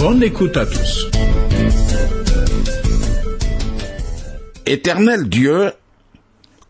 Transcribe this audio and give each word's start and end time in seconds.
Bonne 0.00 0.22
écoute 0.22 0.56
à 0.56 0.64
tous. 0.64 1.10
Éternel 4.64 5.28
Dieu, 5.28 5.72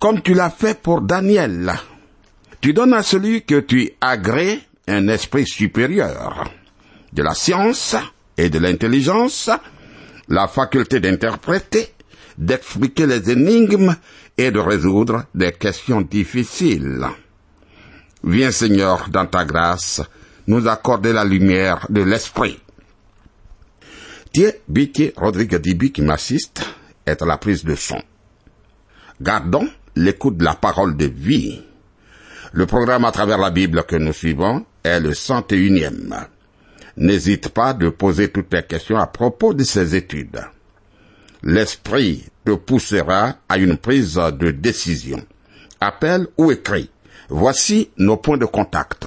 comme 0.00 0.20
tu 0.20 0.34
l'as 0.34 0.50
fait 0.50 0.76
pour 0.76 1.00
Daniel, 1.00 1.72
tu 2.60 2.72
donnes 2.72 2.92
à 2.92 3.04
celui 3.04 3.42
que 3.44 3.60
tu 3.60 3.92
agrées 4.00 4.58
un 4.88 5.06
esprit 5.06 5.46
supérieur, 5.46 6.50
de 7.12 7.22
la 7.22 7.34
science 7.34 7.94
et 8.36 8.50
de 8.50 8.58
l'intelligence, 8.58 9.48
la 10.28 10.48
faculté 10.48 10.98
d'interpréter, 10.98 11.94
d'expliquer 12.36 13.06
les 13.06 13.30
énigmes 13.30 13.94
et 14.36 14.50
de 14.50 14.58
résoudre 14.58 15.26
des 15.36 15.52
questions 15.52 16.00
difficiles. 16.00 17.06
Viens 18.24 18.50
Seigneur, 18.50 19.08
dans 19.08 19.26
ta 19.26 19.44
grâce, 19.44 20.02
nous 20.48 20.66
accorder 20.66 21.12
la 21.12 21.22
lumière 21.22 21.86
de 21.90 22.02
l'esprit. 22.02 22.58
Thierry 24.32 25.12
Rodrigue 25.16 25.56
Dibi 25.56 25.92
qui 25.92 26.02
m'assiste 26.02 26.62
est 27.04 27.20
à 27.20 27.26
la 27.26 27.36
prise 27.38 27.64
de 27.64 27.74
son. 27.74 28.00
Gardons 29.20 29.68
l'écoute 29.96 30.36
de 30.36 30.44
la 30.44 30.54
parole 30.54 30.96
de 30.96 31.06
vie. 31.06 31.60
Le 32.52 32.66
programme 32.66 33.04
à 33.04 33.12
travers 33.12 33.38
la 33.38 33.50
Bible 33.50 33.84
que 33.84 33.96
nous 33.96 34.12
suivons 34.12 34.64
est 34.84 35.00
le 35.00 35.10
101e. 35.10 36.26
N'hésite 36.96 37.48
pas 37.50 37.74
de 37.74 37.88
poser 37.88 38.30
toutes 38.30 38.50
tes 38.50 38.62
questions 38.62 38.98
à 38.98 39.06
propos 39.06 39.52
de 39.52 39.64
ces 39.64 39.94
études. 39.94 40.40
L'esprit 41.42 42.26
te 42.44 42.52
poussera 42.52 43.36
à 43.48 43.58
une 43.58 43.76
prise 43.76 44.14
de 44.14 44.50
décision. 44.50 45.24
Appelle 45.80 46.26
ou 46.36 46.52
écris. 46.52 46.90
Voici 47.28 47.90
nos 47.96 48.16
points 48.16 48.38
de 48.38 48.46
contact. 48.46 49.06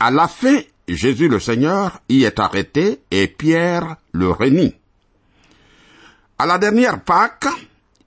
À 0.00 0.10
la 0.10 0.26
fin, 0.26 0.58
Jésus 0.88 1.28
le 1.28 1.40
Seigneur 1.40 2.00
y 2.08 2.24
est 2.24 2.38
arrêté 2.38 3.00
et 3.10 3.26
Pierre 3.26 3.96
le 4.12 4.30
réunit. 4.30 4.74
À 6.38 6.46
la 6.46 6.58
dernière 6.58 7.02
Pâque, 7.02 7.46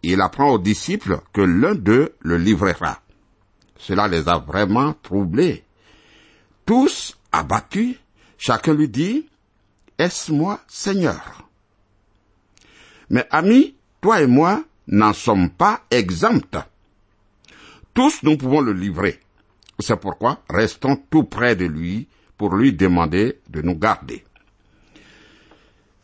il 0.03 0.21
apprend 0.21 0.51
aux 0.51 0.59
disciples 0.59 1.19
que 1.33 1.41
l'un 1.41 1.73
d'eux 1.73 2.13
le 2.19 2.37
livrera. 2.37 3.01
Cela 3.77 4.07
les 4.07 4.27
a 4.29 4.37
vraiment 4.37 4.93
troublés. 4.93 5.63
Tous 6.65 7.17
abattus, 7.31 7.95
chacun 8.37 8.73
lui 8.73 8.89
dit, 8.89 9.27
Est-ce 9.97 10.31
moi, 10.31 10.59
Seigneur? 10.67 11.49
Mais 13.09 13.25
amis, 13.31 13.75
toi 14.01 14.21
et 14.21 14.27
moi 14.27 14.63
n'en 14.87 15.13
sommes 15.13 15.49
pas 15.49 15.81
exempts. 15.89 16.63
Tous 17.93 18.21
nous 18.21 18.37
pouvons 18.37 18.61
le 18.61 18.73
livrer. 18.73 19.19
C'est 19.79 19.99
pourquoi 19.99 20.43
restons 20.49 20.97
tout 21.09 21.23
près 21.23 21.55
de 21.55 21.65
lui 21.65 22.07
pour 22.37 22.55
lui 22.55 22.73
demander 22.73 23.39
de 23.49 23.61
nous 23.61 23.75
garder. 23.75 24.23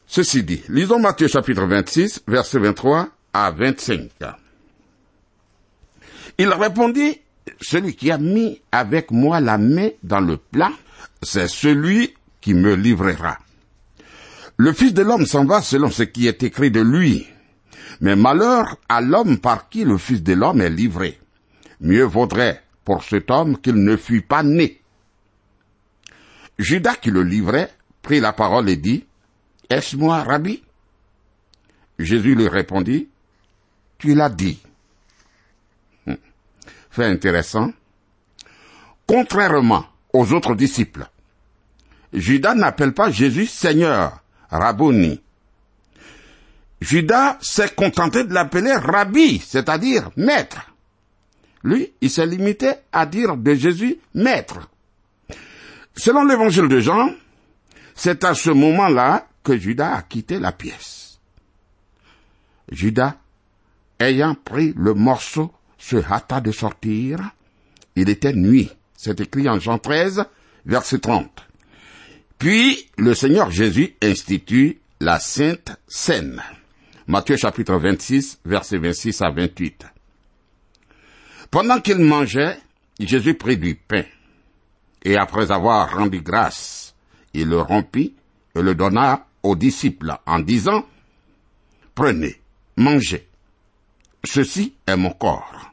Ceci 0.07 0.43
dit, 0.43 0.61
lisons 0.69 0.99
Matthieu 0.99 1.27
chapitre 1.27 1.65
26, 1.65 2.23
verset 2.27 2.59
23 2.59 3.09
à 3.33 3.51
25. 3.51 4.09
Il 6.37 6.49
répondit, 6.49 7.19
celui 7.61 7.95
qui 7.95 8.11
a 8.11 8.17
mis 8.17 8.61
avec 8.71 9.11
moi 9.11 9.39
la 9.39 9.57
main 9.57 9.89
dans 10.03 10.21
le 10.21 10.37
plat, 10.37 10.71
c'est 11.21 11.47
celui 11.47 12.13
qui 12.41 12.53
me 12.53 12.75
livrera. 12.75 13.37
Le 14.57 14.71
Fils 14.71 14.93
de 14.93 15.01
l'homme 15.01 15.25
s'en 15.25 15.45
va 15.45 15.61
selon 15.61 15.89
ce 15.89 16.03
qui 16.03 16.27
est 16.27 16.43
écrit 16.43 16.69
de 16.69 16.81
lui. 16.81 17.25
Mais 18.01 18.15
malheur 18.15 18.77
à 18.87 19.01
l'homme 19.01 19.39
par 19.39 19.69
qui 19.69 19.83
le 19.83 19.97
Fils 19.97 20.21
de 20.21 20.33
l'homme 20.33 20.61
est 20.61 20.69
livré. 20.69 21.19
Mieux 21.81 22.03
vaudrait 22.03 22.61
pour 22.85 23.03
cet 23.03 23.31
homme 23.31 23.57
qu'il 23.59 23.75
ne 23.75 23.97
fût 23.97 24.21
pas 24.21 24.43
né. 24.43 24.82
Judas 26.57 26.95
qui 26.95 27.11
le 27.11 27.23
livrait 27.23 27.71
prit 28.01 28.19
la 28.19 28.33
parole 28.33 28.69
et 28.69 28.77
dit, 28.77 29.05
Est-ce 29.69 29.95
moi, 29.95 30.23
Rabbi? 30.23 30.63
Jésus 31.99 32.35
lui 32.35 32.47
répondit, 32.47 33.09
Tu 33.97 34.13
l'as 34.13 34.29
dit. 34.29 34.59
Hum. 36.07 36.17
Fait 36.89 37.05
intéressant. 37.05 37.71
Contrairement 39.07 39.85
aux 40.13 40.31
autres 40.33 40.55
disciples, 40.55 41.07
Judas 42.13 42.55
n'appelle 42.55 42.93
pas 42.93 43.09
Jésus 43.09 43.47
Seigneur, 43.47 44.21
Rabboni. 44.49 45.21
Judas 46.79 47.37
s'est 47.41 47.69
contenté 47.69 48.23
de 48.23 48.33
l'appeler 48.33 48.73
Rabbi, 48.73 49.39
c'est-à-dire 49.39 50.11
maître. 50.17 50.73
Lui, 51.63 51.93
il 52.01 52.09
s'est 52.09 52.25
limité 52.25 52.73
à 52.91 53.05
dire 53.05 53.37
de 53.37 53.53
Jésus 53.53 53.97
maître. 54.13 54.69
Selon 55.95 56.23
l'évangile 56.25 56.67
de 56.67 56.79
Jean, 56.79 57.11
c'est 57.95 58.23
à 58.23 58.33
ce 58.33 58.49
moment-là 58.49 59.27
que 59.43 59.57
Judas 59.57 59.95
a 59.95 60.01
quitté 60.01 60.39
la 60.39 60.51
pièce. 60.51 61.19
Judas, 62.71 63.17
ayant 63.99 64.35
pris 64.35 64.73
le 64.75 64.93
morceau, 64.93 65.53
se 65.77 65.97
hâta 65.97 66.41
de 66.41 66.51
sortir. 66.51 67.19
Il 67.95 68.09
était 68.09 68.33
nuit. 68.33 68.71
C'est 68.95 69.19
écrit 69.19 69.49
en 69.49 69.59
Jean 69.59 69.77
13, 69.77 70.25
verset 70.65 70.99
30. 70.99 71.29
Puis 72.39 72.89
le 72.97 73.13
Seigneur 73.13 73.51
Jésus 73.51 73.95
institue 74.01 74.79
la 74.99 75.19
Sainte 75.19 75.77
Seine. 75.87 76.41
Matthieu 77.07 77.35
chapitre 77.35 77.75
26, 77.75 78.39
verset 78.45 78.77
26 78.77 79.21
à 79.21 79.29
28. 79.29 79.85
Pendant 81.51 81.81
qu'il 81.81 81.99
mangeait, 81.99 82.57
Jésus 82.99 83.33
prit 83.33 83.57
du 83.57 83.75
pain, 83.75 84.03
et 85.03 85.17
après 85.17 85.51
avoir 85.51 85.95
rendu 85.97 86.21
grâce, 86.21 86.95
il 87.33 87.49
le 87.49 87.61
rompit 87.61 88.15
et 88.55 88.61
le 88.61 88.73
donna 88.73 89.27
aux 89.43 89.55
disciples 89.55 90.15
en 90.25 90.39
disant, 90.39 90.85
Prenez, 91.93 92.41
mangez, 92.77 93.27
ceci 94.23 94.75
est 94.87 94.95
mon 94.95 95.11
corps. 95.11 95.71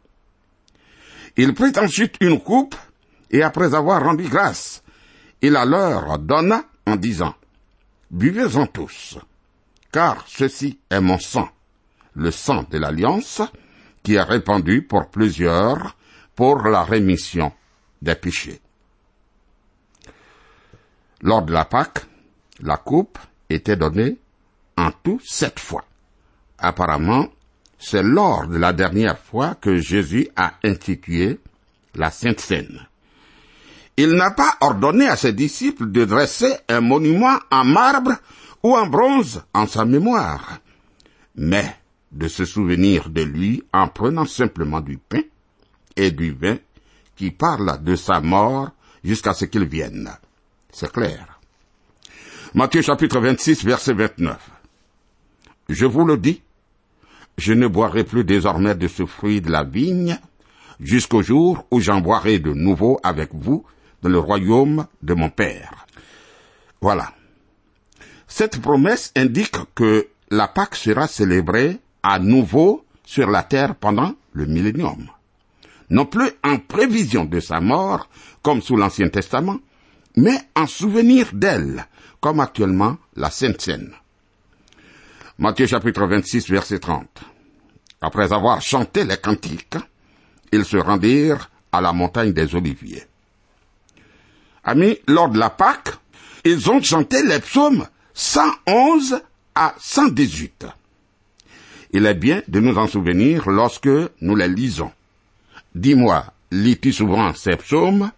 Il 1.36 1.54
prit 1.54 1.72
ensuite 1.78 2.16
une 2.20 2.40
coupe, 2.40 2.74
et 3.30 3.42
après 3.42 3.74
avoir 3.74 4.02
rendu 4.04 4.24
grâce, 4.24 4.82
il 5.40 5.52
la 5.52 5.64
leur 5.64 6.18
donna 6.18 6.64
en 6.86 6.96
disant, 6.96 7.34
Buvez-en 8.10 8.66
tous, 8.66 9.18
car 9.92 10.24
ceci 10.26 10.78
est 10.90 11.00
mon 11.00 11.18
sang, 11.18 11.48
le 12.14 12.32
sang 12.32 12.66
de 12.68 12.78
l'alliance, 12.78 13.40
qui 14.02 14.14
est 14.14 14.22
répandu 14.22 14.82
pour 14.82 15.08
plusieurs 15.10 15.96
pour 16.34 16.62
la 16.68 16.82
rémission 16.82 17.52
des 18.02 18.14
péchés. 18.16 18.60
Lors 21.22 21.42
de 21.42 21.52
la 21.52 21.64
Pâque, 21.64 22.06
la 22.60 22.76
coupe 22.76 23.18
était 23.48 23.76
donnée 23.76 24.16
en 24.76 24.90
tout 25.02 25.20
sept 25.22 25.58
fois. 25.58 25.84
Apparemment, 26.58 27.28
c'est 27.78 28.02
lors 28.02 28.46
de 28.46 28.56
la 28.56 28.72
dernière 28.72 29.18
fois 29.18 29.54
que 29.54 29.76
Jésus 29.76 30.28
a 30.36 30.54
institué 30.64 31.40
la 31.94 32.10
Sainte 32.10 32.40
Seine. 32.40 32.86
Il 33.96 34.12
n'a 34.12 34.30
pas 34.30 34.54
ordonné 34.60 35.08
à 35.08 35.16
ses 35.16 35.32
disciples 35.32 35.90
de 35.90 36.04
dresser 36.04 36.54
un 36.68 36.80
monument 36.80 37.38
en 37.50 37.64
marbre 37.64 38.12
ou 38.62 38.74
en 38.74 38.86
bronze 38.86 39.42
en 39.52 39.66
sa 39.66 39.84
mémoire, 39.84 40.58
mais 41.34 41.76
de 42.12 42.28
se 42.28 42.44
souvenir 42.44 43.10
de 43.10 43.22
lui 43.22 43.62
en 43.72 43.88
prenant 43.88 44.24
simplement 44.24 44.80
du 44.80 44.96
pain 44.96 45.22
et 45.96 46.10
du 46.10 46.32
vin 46.32 46.56
qui 47.16 47.30
parlent 47.30 47.82
de 47.82 47.96
sa 47.96 48.20
mort 48.20 48.70
jusqu'à 49.04 49.34
ce 49.34 49.44
qu'il 49.44 49.64
vienne. 49.64 50.10
C'est 50.72 50.92
clair. 50.92 51.40
Matthieu 52.54 52.82
chapitre 52.82 53.20
26 53.20 53.64
verset 53.64 53.92
29. 53.92 54.38
Je 55.68 55.86
vous 55.86 56.04
le 56.04 56.16
dis, 56.16 56.42
je 57.38 57.52
ne 57.52 57.66
boirai 57.66 58.04
plus 58.04 58.24
désormais 58.24 58.74
de 58.74 58.88
ce 58.88 59.06
fruit 59.06 59.40
de 59.40 59.50
la 59.50 59.64
vigne 59.64 60.18
jusqu'au 60.80 61.22
jour 61.22 61.66
où 61.70 61.80
j'en 61.80 62.00
boirai 62.00 62.38
de 62.38 62.52
nouveau 62.52 63.00
avec 63.02 63.30
vous 63.32 63.64
dans 64.02 64.08
le 64.08 64.18
royaume 64.18 64.86
de 65.02 65.14
mon 65.14 65.30
Père. 65.30 65.86
Voilà. 66.80 67.12
Cette 68.26 68.60
promesse 68.60 69.12
indique 69.16 69.56
que 69.74 70.08
la 70.30 70.48
Pâque 70.48 70.76
sera 70.76 71.08
célébrée 71.08 71.78
à 72.02 72.18
nouveau 72.18 72.84
sur 73.04 73.28
la 73.28 73.42
terre 73.42 73.74
pendant 73.74 74.14
le 74.32 74.46
millénium. 74.46 75.08
Non 75.90 76.06
plus 76.06 76.30
en 76.44 76.58
prévision 76.58 77.24
de 77.24 77.40
sa 77.40 77.60
mort, 77.60 78.08
comme 78.42 78.62
sous 78.62 78.76
l'Ancien 78.76 79.08
Testament, 79.08 79.58
mais 80.16 80.38
en 80.54 80.66
souvenir 80.66 81.28
d'elle, 81.32 81.86
comme 82.20 82.40
actuellement 82.40 82.98
la 83.16 83.30
Sainte 83.30 83.60
Seine. 83.60 83.94
Matthieu 85.38 85.66
chapitre 85.66 86.06
26 86.06 86.50
verset 86.50 86.78
30. 86.78 87.06
Après 88.00 88.32
avoir 88.32 88.60
chanté 88.60 89.04
les 89.04 89.16
cantiques, 89.16 89.76
ils 90.52 90.64
se 90.64 90.76
rendirent 90.76 91.50
à 91.72 91.80
la 91.80 91.92
montagne 91.92 92.32
des 92.32 92.54
Oliviers. 92.54 93.04
Amis, 94.64 94.98
lors 95.06 95.30
de 95.30 95.38
la 95.38 95.50
Pâque, 95.50 95.94
ils 96.44 96.70
ont 96.70 96.82
chanté 96.82 97.22
les 97.22 97.40
psaumes 97.40 97.86
111 98.14 99.20
à 99.54 99.74
118. 99.78 100.66
Il 101.92 102.06
est 102.06 102.14
bien 102.14 102.42
de 102.48 102.60
nous 102.60 102.76
en 102.76 102.86
souvenir 102.86 103.48
lorsque 103.48 103.88
nous 104.20 104.36
les 104.36 104.48
lisons. 104.48 104.92
Dis-moi, 105.74 106.24
lis-tu 106.50 106.92
souvent 106.92 107.34
ces 107.34 107.56
psaumes 107.56 108.10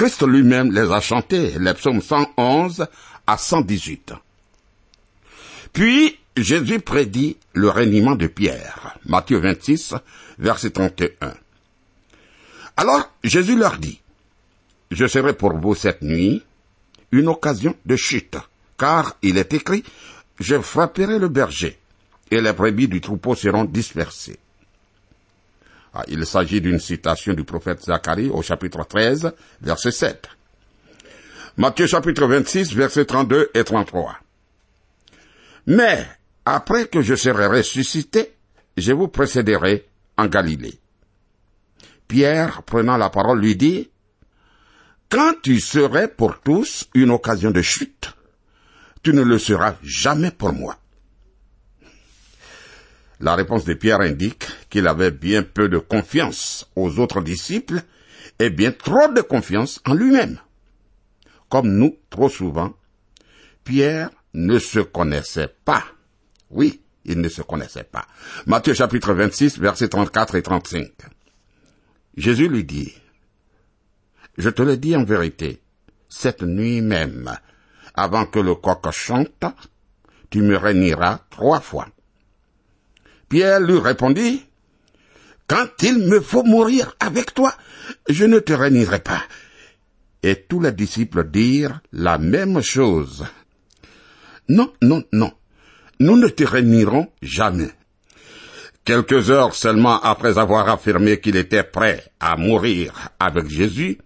Christ 0.00 0.22
lui-même 0.22 0.72
les 0.72 0.90
a 0.90 1.02
chantés, 1.02 1.58
les 1.58 1.74
psaumes 1.74 2.00
111 2.00 2.86
à 3.26 3.36
118. 3.36 4.14
Puis, 5.74 6.18
Jésus 6.34 6.80
prédit 6.80 7.36
le 7.52 7.68
régnement 7.68 8.14
de 8.14 8.26
Pierre. 8.26 8.96
Matthieu 9.04 9.40
26, 9.40 9.94
verset 10.38 10.70
31. 10.70 11.34
Alors, 12.78 13.12
Jésus 13.22 13.58
leur 13.58 13.76
dit, 13.76 14.00
Je 14.90 15.06
serai 15.06 15.34
pour 15.34 15.52
vous 15.58 15.74
cette 15.74 16.00
nuit 16.00 16.42
une 17.12 17.28
occasion 17.28 17.76
de 17.84 17.96
chute, 17.96 18.38
car 18.78 19.18
il 19.20 19.36
est 19.36 19.52
écrit, 19.52 19.84
Je 20.38 20.58
frapperai 20.62 21.18
le 21.18 21.28
berger, 21.28 21.78
et 22.30 22.40
les 22.40 22.54
brebis 22.54 22.88
du 22.88 23.02
troupeau 23.02 23.34
seront 23.34 23.64
dispersées. 23.64 24.38
Ah, 25.92 26.04
il 26.08 26.24
s'agit 26.24 26.60
d'une 26.60 26.78
citation 26.78 27.34
du 27.34 27.44
prophète 27.44 27.82
Zacharie 27.82 28.30
au 28.30 28.42
chapitre 28.42 28.84
13, 28.84 29.32
verset 29.60 29.90
7. 29.90 30.28
Matthieu 31.56 31.86
chapitre 31.86 32.26
26, 32.26 32.74
verset 32.74 33.04
32 33.04 33.50
et 33.54 33.64
33. 33.64 34.16
Mais, 35.66 36.06
après 36.44 36.86
que 36.86 37.02
je 37.02 37.16
serai 37.16 37.46
ressuscité, 37.46 38.34
je 38.76 38.92
vous 38.92 39.08
précéderai 39.08 39.88
en 40.16 40.26
Galilée. 40.26 40.78
Pierre, 42.06 42.62
prenant 42.62 42.96
la 42.96 43.10
parole, 43.10 43.40
lui 43.40 43.56
dit, 43.56 43.90
Quand 45.08 45.34
tu 45.42 45.58
serais 45.60 46.08
pour 46.08 46.40
tous 46.40 46.88
une 46.94 47.10
occasion 47.10 47.50
de 47.50 47.62
chute, 47.62 48.14
tu 49.02 49.12
ne 49.12 49.22
le 49.22 49.38
seras 49.38 49.74
jamais 49.82 50.30
pour 50.30 50.52
moi. 50.52 50.76
La 53.20 53.34
réponse 53.34 53.66
de 53.66 53.74
Pierre 53.74 54.00
indique 54.00 54.46
qu'il 54.70 54.88
avait 54.88 55.10
bien 55.10 55.42
peu 55.42 55.68
de 55.68 55.76
confiance 55.78 56.70
aux 56.74 56.98
autres 56.98 57.20
disciples 57.20 57.82
et 58.38 58.48
bien 58.48 58.72
trop 58.72 59.08
de 59.08 59.20
confiance 59.20 59.80
en 59.86 59.92
lui-même. 59.92 60.40
Comme 61.50 61.68
nous, 61.68 61.98
trop 62.08 62.30
souvent, 62.30 62.74
Pierre 63.62 64.10
ne 64.32 64.58
se 64.58 64.80
connaissait 64.80 65.54
pas. 65.66 65.84
Oui, 66.48 66.80
il 67.04 67.20
ne 67.20 67.28
se 67.28 67.42
connaissait 67.42 67.84
pas. 67.84 68.06
Matthieu 68.46 68.72
chapitre 68.72 69.12
26, 69.12 69.58
versets 69.58 69.88
34 69.88 70.36
et 70.36 70.42
35. 70.42 70.90
Jésus 72.16 72.48
lui 72.48 72.64
dit, 72.64 72.94
Je 74.38 74.48
te 74.48 74.62
le 74.62 74.78
dis 74.78 74.96
en 74.96 75.04
vérité, 75.04 75.60
cette 76.08 76.42
nuit 76.42 76.80
même, 76.80 77.36
avant 77.94 78.24
que 78.24 78.38
le 78.38 78.54
coq 78.54 78.90
chante, 78.92 79.44
tu 80.30 80.40
me 80.40 80.56
réuniras 80.56 81.20
trois 81.28 81.60
fois. 81.60 81.88
Pierre 83.30 83.60
lui 83.60 83.78
répondit, 83.78 84.44
Quand 85.46 85.68
il 85.82 85.98
me 85.98 86.20
faut 86.20 86.42
mourir 86.42 86.96
avec 86.98 87.32
toi, 87.32 87.54
je 88.08 88.24
ne 88.24 88.40
te 88.40 88.52
réunirai 88.52 88.98
pas. 88.98 89.22
Et 90.24 90.44
tous 90.48 90.60
les 90.60 90.72
disciples 90.72 91.30
dirent 91.30 91.80
la 91.92 92.18
même 92.18 92.60
chose. 92.60 93.24
Non, 94.48 94.72
non, 94.82 95.04
non, 95.12 95.32
nous 96.00 96.16
ne 96.16 96.26
te 96.26 96.42
réunirons 96.42 97.06
jamais. 97.22 97.70
Quelques 98.84 99.30
heures 99.30 99.54
seulement 99.54 100.00
après 100.00 100.36
avoir 100.36 100.68
affirmé 100.68 101.20
qu'il 101.20 101.36
était 101.36 101.62
prêt 101.62 102.04
à 102.18 102.36
mourir 102.36 103.10
avec 103.20 103.48
Jésus, 103.48 103.98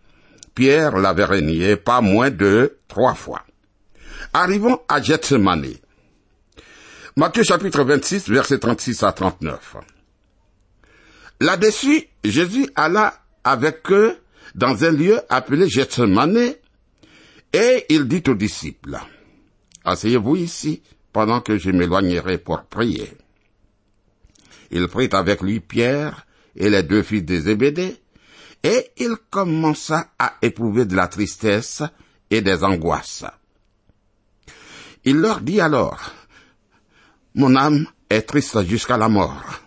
Pierre 0.54 0.98
l'avait 0.98 1.24
renié 1.24 1.76
pas 1.76 2.02
moins 2.02 2.30
de 2.30 2.76
trois 2.88 3.14
fois. 3.14 3.42
Arrivons 4.34 4.80
à 4.86 5.00
Gethsemane. 5.00 5.83
Matthieu 7.16 7.44
chapitre 7.44 7.84
26, 7.84 8.28
versets 8.28 8.58
36 8.58 9.04
à 9.04 9.12
39. 9.12 9.76
Là-dessus, 11.40 12.08
Jésus 12.24 12.68
alla 12.74 13.14
avec 13.44 13.88
eux 13.92 14.16
dans 14.56 14.84
un 14.84 14.90
lieu 14.90 15.20
appelé 15.28 15.68
Gethsemane, 15.68 16.54
et 17.52 17.86
il 17.88 18.08
dit 18.08 18.24
aux 18.26 18.34
disciples, 18.34 18.98
Asseyez-vous 19.84 20.34
ici 20.34 20.82
pendant 21.12 21.40
que 21.40 21.56
je 21.56 21.70
m'éloignerai 21.70 22.38
pour 22.38 22.64
prier. 22.64 23.12
Il 24.72 24.88
prit 24.88 25.08
avec 25.12 25.40
lui 25.40 25.60
Pierre 25.60 26.26
et 26.56 26.68
les 26.68 26.82
deux 26.82 27.04
fils 27.04 27.24
de 27.24 27.38
Zébédée, 27.38 27.96
et 28.64 28.90
il 28.96 29.14
commença 29.30 30.08
à 30.18 30.34
éprouver 30.42 30.84
de 30.84 30.96
la 30.96 31.06
tristesse 31.06 31.84
et 32.28 32.40
des 32.40 32.64
angoisses. 32.64 33.24
Il 35.04 35.18
leur 35.18 35.42
dit 35.42 35.60
alors, 35.60 36.12
mon 37.34 37.56
âme 37.56 37.86
est 38.10 38.22
triste 38.22 38.62
jusqu'à 38.64 38.96
la 38.96 39.08
mort. 39.08 39.60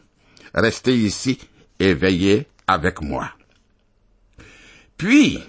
Restez 0.54 0.96
ici 0.96 1.38
et 1.80 1.94
veillez 1.94 2.48
avec 2.66 3.02
moi. 3.02 3.32
Puis, 4.98 5.44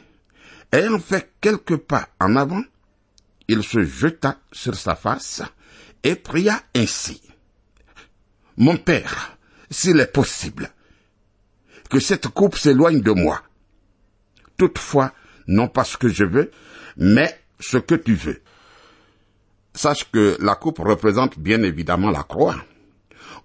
ayant 0.72 0.98
fait 0.98 1.32
quelques 1.40 1.76
pas 1.76 2.08
en 2.20 2.36
avant, 2.36 2.62
il 3.46 3.62
se 3.62 3.82
jeta 3.82 4.38
sur 4.52 4.74
sa 4.74 4.94
face 4.94 5.42
et 6.02 6.16
pria 6.16 6.60
ainsi. 6.74 7.22
Mon 8.56 8.76
Père, 8.76 9.38
s'il 9.70 10.00
est 10.00 10.12
possible, 10.12 10.70
que 11.88 12.00
cette 12.00 12.28
coupe 12.28 12.56
s'éloigne 12.56 13.00
de 13.00 13.12
moi. 13.12 13.42
Toutefois, 14.56 15.12
non 15.46 15.68
pas 15.68 15.84
ce 15.84 15.96
que 15.96 16.08
je 16.08 16.24
veux, 16.24 16.50
mais 16.96 17.40
ce 17.60 17.78
que 17.78 17.94
tu 17.94 18.14
veux. 18.14 18.42
Sache 19.78 20.10
que 20.10 20.36
la 20.40 20.56
coupe 20.56 20.80
représente 20.80 21.38
bien 21.38 21.62
évidemment 21.62 22.10
la 22.10 22.24
croix, 22.24 22.56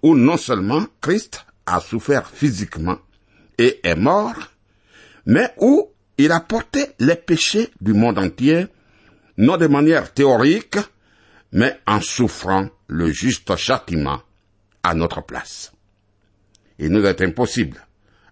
où 0.02 0.16
non 0.16 0.36
seulement 0.36 0.84
Christ 1.00 1.46
a 1.64 1.78
souffert 1.78 2.28
physiquement 2.28 2.98
et 3.56 3.78
est 3.84 3.94
mort, 3.94 4.34
mais 5.26 5.54
où 5.58 5.90
il 6.18 6.32
a 6.32 6.40
porté 6.40 6.86
les 6.98 7.14
péchés 7.14 7.70
du 7.80 7.92
monde 7.92 8.18
entier, 8.18 8.66
non 9.36 9.56
de 9.58 9.68
manière 9.68 10.12
théorique, 10.12 10.78
mais 11.52 11.78
en 11.86 12.00
souffrant 12.00 12.68
le 12.88 13.12
juste 13.12 13.54
châtiment 13.54 14.20
à 14.82 14.92
notre 14.94 15.22
place. 15.22 15.70
Il 16.80 16.88
nous 16.88 17.04
est 17.04 17.22
impossible 17.22 17.80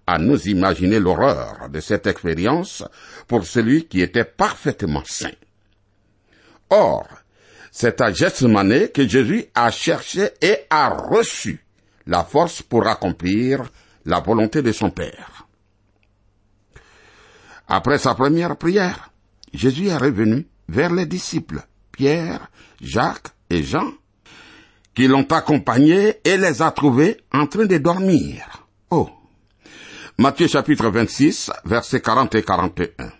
à 0.08 0.18
nous 0.18 0.48
imaginer 0.48 0.98
l'horreur 0.98 1.68
de 1.70 1.78
cette 1.78 2.08
expérience 2.08 2.82
pour 3.28 3.46
celui 3.46 3.86
qui 3.86 4.00
était 4.00 4.24
parfaitement 4.24 5.04
saint. 5.04 5.30
Or, 6.68 7.06
c'est 7.72 8.02
à 8.02 8.12
Gethsemane 8.12 8.88
que 8.88 9.08
Jésus 9.08 9.46
a 9.54 9.70
cherché 9.70 10.28
et 10.42 10.58
a 10.68 10.90
reçu 10.90 11.64
la 12.06 12.22
force 12.22 12.60
pour 12.62 12.86
accomplir 12.86 13.64
la 14.04 14.20
volonté 14.20 14.60
de 14.60 14.72
son 14.72 14.90
Père. 14.90 15.48
Après 17.66 17.96
sa 17.96 18.14
première 18.14 18.56
prière, 18.56 19.10
Jésus 19.54 19.88
est 19.88 19.96
revenu 19.96 20.46
vers 20.68 20.92
les 20.92 21.06
disciples, 21.06 21.62
Pierre, 21.90 22.50
Jacques 22.80 23.28
et 23.48 23.62
Jean, 23.62 23.90
qui 24.94 25.08
l'ont 25.08 25.26
accompagné 25.30 26.20
et 26.24 26.36
les 26.36 26.60
a 26.60 26.70
trouvés 26.72 27.16
en 27.32 27.46
train 27.46 27.64
de 27.64 27.78
dormir. 27.78 28.66
Oh. 28.90 29.08
Matthieu 30.18 30.46
chapitre 30.46 30.90
26, 30.90 31.50
versets 31.64 32.02
40 32.02 32.34
et 32.34 32.42
41. 32.42 33.12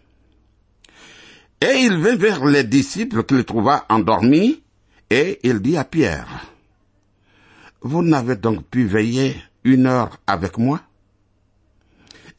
Et 1.62 1.85
il 1.85 1.97
vint 1.97 2.16
vers 2.16 2.45
les 2.45 2.64
disciples 2.64 3.23
qu'il 3.23 3.45
trouva 3.45 3.87
endormis, 3.88 4.64
et 5.09 5.38
il 5.45 5.61
dit 5.61 5.76
à 5.76 5.85
Pierre, 5.85 6.49
Vous 7.83 8.02
n'avez 8.02 8.35
donc 8.35 8.66
pu 8.66 8.85
veiller 8.85 9.37
une 9.62 9.87
heure 9.87 10.19
avec 10.26 10.59
moi? 10.59 10.81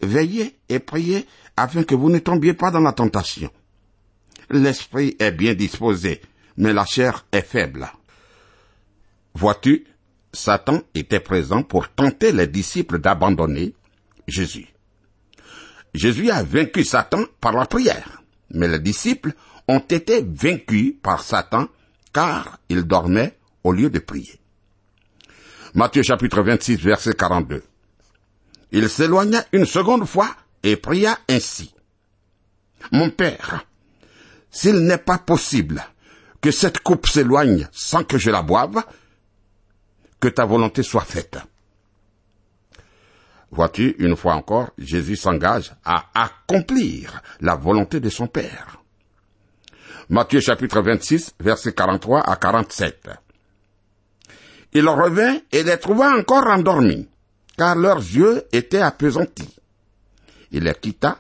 Veillez 0.01 0.57
et 0.67 0.79
priez 0.79 1.25
afin 1.55 1.83
que 1.83 1.95
vous 1.95 2.09
ne 2.09 2.19
tombiez 2.19 2.53
pas 2.53 2.69
dans 2.69 2.81
la 2.81 2.91
tentation. 2.91 3.49
L'esprit 4.49 5.15
est 5.19 5.31
bien 5.31 5.53
disposé, 5.53 6.19
mais 6.57 6.73
la 6.73 6.83
chair 6.83 7.25
est 7.31 7.47
faible. 7.47 7.89
Vois-tu, 9.35 9.85
Satan 10.33 10.81
était 10.95 11.21
présent 11.21 11.63
pour 11.63 11.87
tenter 11.87 12.33
les 12.33 12.47
disciples 12.47 12.99
d'abandonner 12.99 13.73
Jésus. 14.27 14.67
Jésus 15.93 16.29
a 16.29 16.43
vaincu 16.43 16.83
Satan 16.83 17.23
par 17.39 17.53
la 17.53 17.67
prière, 17.67 18.22
mais 18.53 18.67
les 18.67 18.79
disciples 18.79 19.33
ont 19.67 19.79
été 19.79 20.23
vaincus 20.27 20.95
par 21.01 21.23
Satan 21.23 21.67
car 22.13 22.59
ils 22.69 22.83
dormaient 22.83 23.37
au 23.63 23.71
lieu 23.71 23.89
de 23.89 23.99
prier. 23.99 24.39
Matthieu 25.73 26.03
chapitre 26.03 26.41
26 26.41 26.77
verset 26.77 27.13
42. 27.13 27.63
Il 28.71 28.89
s'éloigna 28.89 29.43
une 29.51 29.65
seconde 29.65 30.05
fois 30.05 30.29
et 30.61 30.75
pria 30.75 31.17
ainsi. 31.29 31.73
Mon 32.91 33.09
Père, 33.09 33.65
s'il 34.51 34.79
n'est 34.79 34.97
pas 34.97 35.17
possible 35.17 35.83
que 36.41 36.51
cette 36.51 36.79
coupe 36.79 37.07
s'éloigne 37.07 37.67
sans 37.71 38.03
que 38.03 38.17
je 38.17 38.29
la 38.29 38.41
boive, 38.41 38.83
que 40.19 40.27
ta 40.27 40.45
volonté 40.45 40.83
soit 40.83 41.01
faite. 41.01 41.37
Vois-tu, 43.53 43.95
une 43.99 44.15
fois 44.15 44.33
encore, 44.33 44.71
Jésus 44.79 45.15
s'engage 45.15 45.75
à 45.85 46.05
accomplir 46.15 47.21
la 47.39 47.55
volonté 47.55 47.99
de 47.99 48.09
son 48.09 48.25
Père. 48.25 48.81
Matthieu 50.09 50.39
chapitre 50.39 50.81
26, 50.81 51.35
versets 51.39 51.73
43 51.73 52.21
à 52.21 52.35
47. 52.35 53.09
Il 54.73 54.89
revint 54.89 55.37
et 55.51 55.61
les 55.61 55.77
trouva 55.77 56.17
encore 56.17 56.47
endormis 56.47 57.07
car 57.55 57.75
leurs 57.75 57.99
yeux 57.99 58.43
étaient 58.51 58.81
appesantis. 58.81 59.55
Il 60.51 60.63
les 60.63 60.73
quitta, 60.73 61.19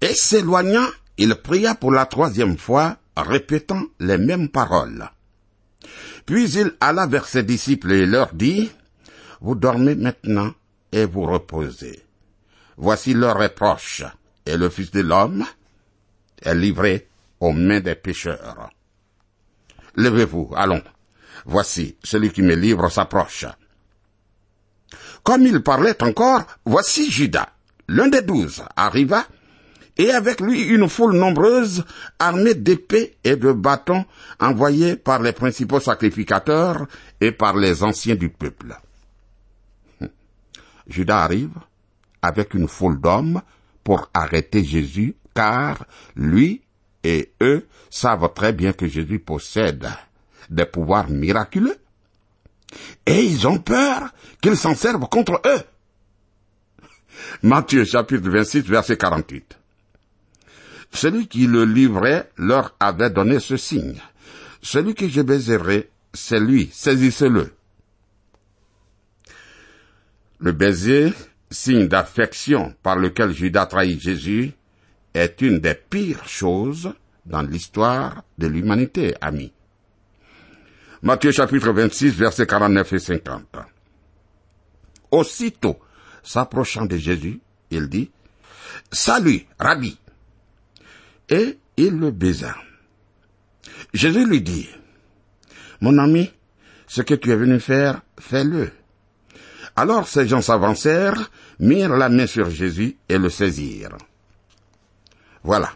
et 0.00 0.14
s'éloignant, 0.14 0.88
il 1.18 1.34
pria 1.34 1.74
pour 1.74 1.92
la 1.92 2.06
troisième 2.06 2.56
fois, 2.56 2.96
répétant 3.14 3.82
les 3.98 4.16
mêmes 4.16 4.48
paroles. 4.48 5.10
Puis 6.24 6.50
il 6.52 6.72
alla 6.80 7.06
vers 7.06 7.26
ses 7.26 7.42
disciples 7.42 7.92
et 7.92 8.06
leur 8.06 8.32
dit, 8.32 8.70
Vous 9.42 9.54
dormez 9.54 9.96
maintenant 9.96 10.54
et 10.92 11.04
vous 11.04 11.22
reposez. 11.22 12.02
Voici 12.76 13.14
l'heure 13.14 13.42
est 13.42 13.54
proche, 13.54 14.02
et 14.46 14.56
le 14.56 14.68
Fils 14.68 14.90
de 14.90 15.00
l'homme 15.00 15.44
est 16.42 16.54
livré 16.54 17.08
aux 17.40 17.52
mains 17.52 17.80
des 17.80 17.94
pécheurs. 17.94 18.70
Levez-vous, 19.96 20.52
allons. 20.56 20.82
Voici, 21.44 21.96
celui 22.02 22.30
qui 22.30 22.42
me 22.42 22.54
livre 22.54 22.88
s'approche. 22.90 23.46
Comme 25.22 25.46
il 25.46 25.62
parlait 25.62 26.02
encore, 26.02 26.44
voici 26.64 27.10
Judas, 27.10 27.50
l'un 27.88 28.08
des 28.08 28.22
douze, 28.22 28.62
arriva, 28.76 29.26
et 29.96 30.10
avec 30.12 30.40
lui 30.40 30.62
une 30.62 30.88
foule 30.88 31.14
nombreuse, 31.14 31.84
armée 32.18 32.54
d'épées 32.54 33.16
et 33.24 33.36
de 33.36 33.52
bâtons, 33.52 34.06
envoyés 34.38 34.96
par 34.96 35.20
les 35.20 35.32
principaux 35.32 35.80
sacrificateurs 35.80 36.86
et 37.20 37.32
par 37.32 37.56
les 37.56 37.82
anciens 37.82 38.14
du 38.14 38.30
peuple. 38.30 38.74
Judas 40.90 41.22
arrive 41.22 41.54
avec 42.22 42.54
une 42.54 42.68
foule 42.68 43.00
d'hommes 43.00 43.40
pour 43.84 44.10
arrêter 44.12 44.62
Jésus, 44.64 45.14
car 45.34 45.86
lui 46.16 46.62
et 47.02 47.32
eux 47.40 47.66
savent 47.88 48.32
très 48.34 48.52
bien 48.52 48.72
que 48.72 48.86
Jésus 48.86 49.18
possède 49.18 49.88
des 50.50 50.66
pouvoirs 50.66 51.08
miraculeux 51.08 51.76
et 53.06 53.24
ils 53.24 53.46
ont 53.46 53.58
peur 53.58 54.10
qu'ils 54.40 54.56
s'en 54.56 54.74
servent 54.74 55.08
contre 55.08 55.40
eux. 55.46 55.62
Matthieu 57.42 57.84
chapitre 57.84 58.28
26 58.28 58.60
verset 58.62 58.96
48. 58.96 59.58
Celui 60.92 61.28
qui 61.28 61.46
le 61.46 61.64
livrait 61.64 62.30
leur 62.36 62.74
avait 62.80 63.10
donné 63.10 63.38
ce 63.40 63.56
signe. 63.56 64.00
Celui 64.62 64.94
que 64.94 65.08
je 65.08 65.22
baiserai, 65.22 65.90
c'est 66.12 66.40
lui, 66.40 66.68
saisissez-le. 66.72 67.52
Le 70.40 70.52
baiser, 70.52 71.12
signe 71.50 71.86
d'affection 71.86 72.74
par 72.82 72.96
lequel 72.96 73.32
Judas 73.32 73.66
trahit 73.66 74.00
Jésus, 74.00 74.52
est 75.12 75.42
une 75.42 75.58
des 75.58 75.74
pires 75.74 76.26
choses 76.26 76.94
dans 77.26 77.42
l'histoire 77.42 78.24
de 78.38 78.46
l'humanité, 78.46 79.14
amis. 79.20 79.52
Matthieu 81.02 81.32
chapitre 81.32 81.72
26, 81.72 82.10
versets 82.10 82.46
49 82.46 82.92
et 82.92 82.98
50. 82.98 83.56
Aussitôt, 85.10 85.78
s'approchant 86.22 86.86
de 86.86 86.96
Jésus, 86.96 87.40
il 87.70 87.88
dit, 87.88 88.10
Salut, 88.90 89.46
Rabbi. 89.58 89.98
Et 91.28 91.58
il 91.76 91.98
le 91.98 92.10
baisa. 92.10 92.54
Jésus 93.92 94.26
lui 94.26 94.40
dit, 94.40 94.68
Mon 95.82 95.98
ami, 95.98 96.30
ce 96.86 97.02
que 97.02 97.14
tu 97.14 97.30
es 97.30 97.36
venu 97.36 97.60
faire, 97.60 98.00
fais-le. 98.18 98.70
Alors 99.80 100.06
ces 100.06 100.28
gens 100.28 100.42
s'avancèrent, 100.42 101.30
mirent 101.58 101.96
la 101.96 102.10
main 102.10 102.26
sur 102.26 102.50
Jésus 102.50 102.98
et 103.08 103.16
le 103.16 103.30
saisirent. 103.30 103.96
Voilà. 105.42 105.70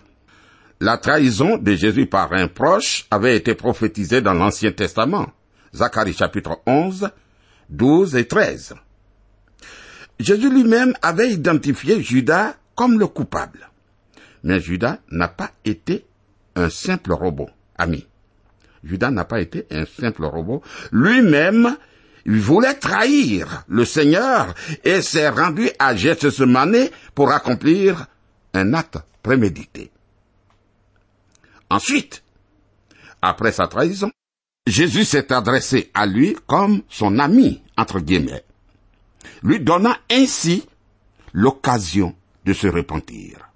La 0.79 0.99
trahison 0.99 1.57
de 1.57 1.73
Jésus 1.73 2.05
par 2.05 2.31
un 2.35 2.49
proche 2.49 3.07
avait 3.11 3.35
été 3.35 3.55
prophétisée 3.55 4.21
dans 4.21 4.35
l'Ancien 4.35 4.73
Testament. 4.73 5.33
Zacharie 5.75 6.13
chapitre 6.13 6.61
11, 6.67 7.09
12 7.71 8.17
et 8.17 8.29
13. 8.29 8.75
Jésus 10.21 10.51
lui-même 10.51 10.93
avait 11.01 11.31
identifié 11.31 12.03
Judas 12.03 12.57
comme 12.75 12.99
le 12.99 13.07
coupable. 13.07 13.71
Mais 14.43 14.61
Judas 14.61 14.99
n'a 15.11 15.29
pas 15.29 15.53
été 15.65 16.05
un 16.57 16.69
simple 16.69 17.15
robot, 17.15 17.49
ami. 17.79 18.07
Judas 18.85 19.11
n'a 19.11 19.25
pas 19.25 19.41
été 19.41 19.67
un 19.71 19.87
simple 19.87 20.27
robot. 20.27 20.61
Lui-même, 20.93 21.79
il 22.27 22.41
voulait 22.41 22.75
trahir 22.75 23.65
le 23.69 23.85
Seigneur 23.85 24.55
et 24.83 25.03
s'est 25.03 25.29
rendu 25.29 25.71
à 25.79 25.95
Gethsemane 25.95 26.89
pour 27.15 27.31
accomplir 27.31 28.07
un 28.55 28.73
acte 28.73 28.99
prémédité. 29.23 29.91
Ensuite, 31.71 32.23
après 33.21 33.53
sa 33.53 33.67
trahison, 33.67 34.11
Jésus 34.67 35.05
s'est 35.05 35.33
adressé 35.33 35.91
à 35.93 36.07
lui 36.07 36.37
comme 36.47 36.83
son 36.89 37.19
ami, 37.19 37.63
entre 37.77 38.01
guillemets, 38.01 38.45
lui 39.43 39.61
donnant 39.61 39.97
ainsi 40.11 40.67
l'occasion 41.33 42.15
de 42.45 42.53
se 42.53 42.67
repentir. 42.67 43.51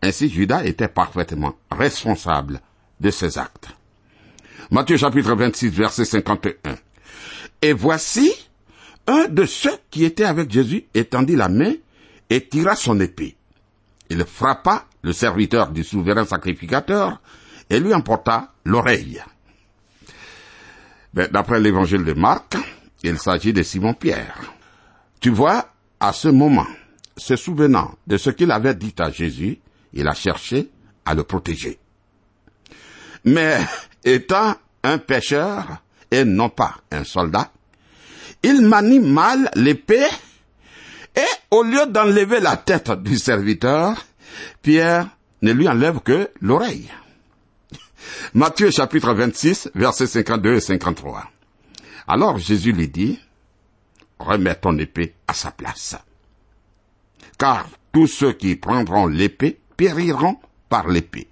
Ainsi 0.00 0.28
Judas 0.28 0.64
était 0.64 0.88
parfaitement 0.88 1.54
responsable 1.70 2.60
de 3.00 3.10
ses 3.10 3.36
actes. 3.38 3.68
Matthieu 4.70 4.96
chapitre 4.96 5.34
26 5.34 5.68
verset 5.70 6.04
51. 6.04 6.76
Et 7.62 7.72
voici, 7.72 8.32
un 9.06 9.28
de 9.28 9.44
ceux 9.46 9.76
qui 9.90 10.04
étaient 10.04 10.24
avec 10.24 10.50
Jésus 10.50 10.84
étendit 10.94 11.36
la 11.36 11.48
main 11.48 11.72
et 12.30 12.46
tira 12.46 12.76
son 12.76 13.00
épée. 13.00 13.36
Il 14.10 14.24
frappa 14.24 14.86
le 15.02 15.12
serviteur 15.12 15.70
du 15.70 15.84
souverain 15.84 16.24
sacrificateur, 16.24 17.20
et 17.70 17.80
lui 17.80 17.94
emporta 17.94 18.52
l'oreille. 18.64 19.22
Ben, 21.12 21.28
d'après 21.30 21.60
l'évangile 21.60 22.04
de 22.04 22.12
Marc, 22.12 22.56
il 23.02 23.18
s'agit 23.18 23.52
de 23.52 23.62
Simon-Pierre. 23.62 24.40
Tu 25.20 25.30
vois, 25.30 25.68
à 26.00 26.12
ce 26.12 26.28
moment, 26.28 26.66
se 27.16 27.36
souvenant 27.36 27.94
de 28.06 28.16
ce 28.16 28.30
qu'il 28.30 28.50
avait 28.50 28.74
dit 28.74 28.94
à 28.98 29.10
Jésus, 29.10 29.58
il 29.92 30.06
a 30.06 30.14
cherché 30.14 30.70
à 31.04 31.14
le 31.14 31.24
protéger. 31.24 31.78
Mais 33.24 33.58
étant 34.04 34.54
un 34.82 34.98
pêcheur 34.98 35.82
et 36.10 36.24
non 36.24 36.48
pas 36.48 36.76
un 36.90 37.04
soldat, 37.04 37.50
il 38.42 38.62
manie 38.62 39.00
mal 39.00 39.50
l'épée 39.54 40.06
et 41.16 41.20
au 41.50 41.62
lieu 41.62 41.86
d'enlever 41.86 42.40
la 42.40 42.56
tête 42.56 42.90
du 42.90 43.18
serviteur, 43.18 44.04
Pierre 44.62 45.08
ne 45.42 45.52
lui 45.52 45.68
enlève 45.68 46.00
que 46.00 46.30
l'oreille. 46.40 46.90
Matthieu 48.34 48.70
chapitre 48.70 49.12
26, 49.12 49.70
versets 49.74 50.06
52 50.06 50.54
et 50.54 50.60
53. 50.60 51.24
Alors 52.06 52.38
Jésus 52.38 52.72
lui 52.72 52.88
dit, 52.88 53.18
remets 54.18 54.54
ton 54.54 54.78
épée 54.78 55.14
à 55.26 55.34
sa 55.34 55.50
place. 55.50 55.96
car 57.38 57.68
tous 57.92 58.06
ceux 58.06 58.32
qui 58.32 58.56
prendront 58.56 59.06
l'épée 59.06 59.60
périront 59.76 60.38
par 60.68 60.88
l'épée. 60.88 61.28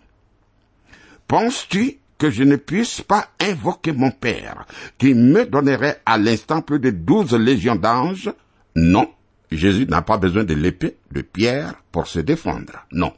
Penses-tu 1.28 1.98
que 2.18 2.30
je 2.30 2.42
ne 2.42 2.56
puisse 2.56 3.00
pas 3.02 3.28
invoquer 3.40 3.92
mon 3.92 4.10
Père, 4.10 4.66
qui 4.98 5.14
me 5.14 5.44
donnerait 5.44 6.00
à 6.06 6.18
l'instant 6.18 6.62
plus 6.62 6.78
de 6.78 6.90
douze 6.90 7.34
légions 7.34 7.76
d'anges? 7.76 8.30
Non, 8.74 9.10
Jésus 9.50 9.86
n'a 9.86 10.02
pas 10.02 10.18
besoin 10.18 10.44
de 10.44 10.54
l'épée 10.54 10.96
de 11.12 11.22
Pierre 11.22 11.74
pour 11.92 12.06
se 12.06 12.20
défendre. 12.20 12.86
Non. 12.92 13.12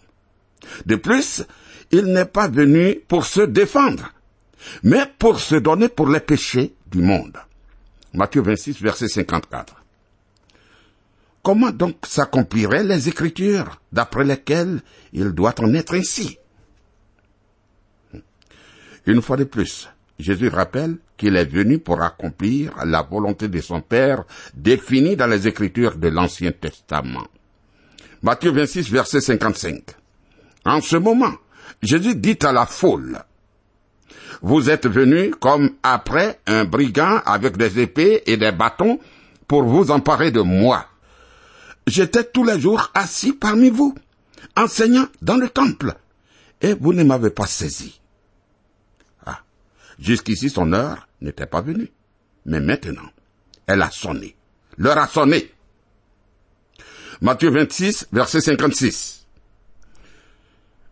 De 0.87 0.97
plus, 0.97 1.45
il 1.91 2.07
n'est 2.07 2.25
pas 2.25 2.49
venu 2.49 3.01
pour 3.09 3.25
se 3.25 3.41
défendre, 3.41 4.13
mais 4.83 5.05
pour 5.19 5.41
se 5.41 5.55
donner 5.55 5.89
pour 5.89 6.09
les 6.09 6.21
péchés 6.21 6.75
du 6.91 7.01
monde. 7.01 7.39
Matthieu 8.15 8.43
26, 8.43 8.81
verset 8.83 9.09
54. 9.09 9.83
Comment 11.43 11.71
donc 11.71 11.97
s'accompliraient 12.07 12.85
les 12.85 13.09
Écritures 13.09 13.81
d'après 13.93 14.25
lesquelles 14.25 14.83
il 15.13 15.31
doit 15.31 15.55
en 15.61 15.73
être 15.75 15.95
ainsi? 15.95 16.39
Une 19.07 19.23
fois 19.23 19.37
de 19.37 19.45
plus, 19.45 19.89
Jésus 20.19 20.49
rappelle 20.49 20.97
qu'il 21.17 21.37
est 21.37 21.45
venu 21.45 21.79
pour 21.79 22.03
accomplir 22.03 22.73
la 22.85 23.03
volonté 23.03 23.49
de 23.49 23.61
son 23.61 23.81
Père 23.81 24.25
définie 24.55 25.17
dans 25.17 25.27
les 25.27 25.47
Écritures 25.47 25.97
de 25.97 26.09
l'Ancien 26.09 26.53
Testament. 26.53 27.27
Matthieu 28.23 28.51
26, 28.51 28.91
verset 28.91 29.21
55. 29.21 29.83
En 30.65 30.81
ce 30.81 30.97
moment, 30.97 31.35
Jésus 31.83 32.17
dit 32.17 32.39
à 32.43 32.53
la 32.53 32.67
foule, 32.67 33.19
Vous 34.43 34.71
êtes 34.71 34.89
venus 34.89 35.33
comme 35.41 35.71
après 35.83 36.41
un 36.47 36.65
brigand 36.65 37.21
avec 37.25 37.57
des 37.57 37.81
épées 37.81 38.23
et 38.27 38.37
des 38.37 38.53
bâtons 38.53 38.99
pour 39.47 39.63
vous 39.63 39.91
emparer 39.91 40.31
de 40.31 40.41
moi 40.41 40.87
j'étais 41.89 42.25
tous 42.25 42.45
les 42.45 42.61
jours 42.61 42.91
assis 42.95 43.33
parmi 43.33 43.71
vous, 43.71 43.95
enseignant 44.57 45.07
dans 45.23 45.37
le 45.37 45.49
temple, 45.49 45.95
et 46.61 46.75
vous 46.75 46.93
ne 46.93 47.05
m'avez 47.05 47.31
pas 47.31 47.47
saisi. 47.47 48.01
Jusqu'ici 49.99 50.49
son 50.49 50.73
heure 50.73 51.09
n'était 51.21 51.47
pas 51.47 51.61
venue, 51.61 51.91
mais 52.47 52.61
maintenant, 52.61 53.11
elle 53.67 53.83
a 53.83 53.91
sonné. 53.91 54.37
L'heure 54.77 54.99
a 54.99 55.09
sonné. 55.09 55.53
Matthieu 57.21 57.51
26, 57.51 58.09
verset 58.13 58.41
56. 58.41 59.27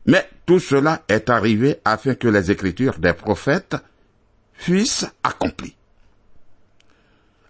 Mais 0.07 0.29
tout 0.45 0.59
cela 0.59 1.03
est 1.09 1.31
arrivé 1.31 1.79
afin 1.85 2.15
que 2.15 2.29
les 2.29 2.51
écritures 2.51 2.99
des 2.99 3.13
prophètes 3.13 3.77
fussent 4.55 5.07
accomplies. 5.23 5.77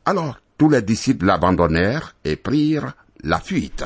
Alors 0.05 0.39
tous 0.59 0.69
les 0.69 0.83
disciples 0.83 1.27
l'abandonnèrent 1.27 2.15
et 2.25 2.37
prirent 2.37 2.93
la 3.23 3.41
fuite. 3.41 3.85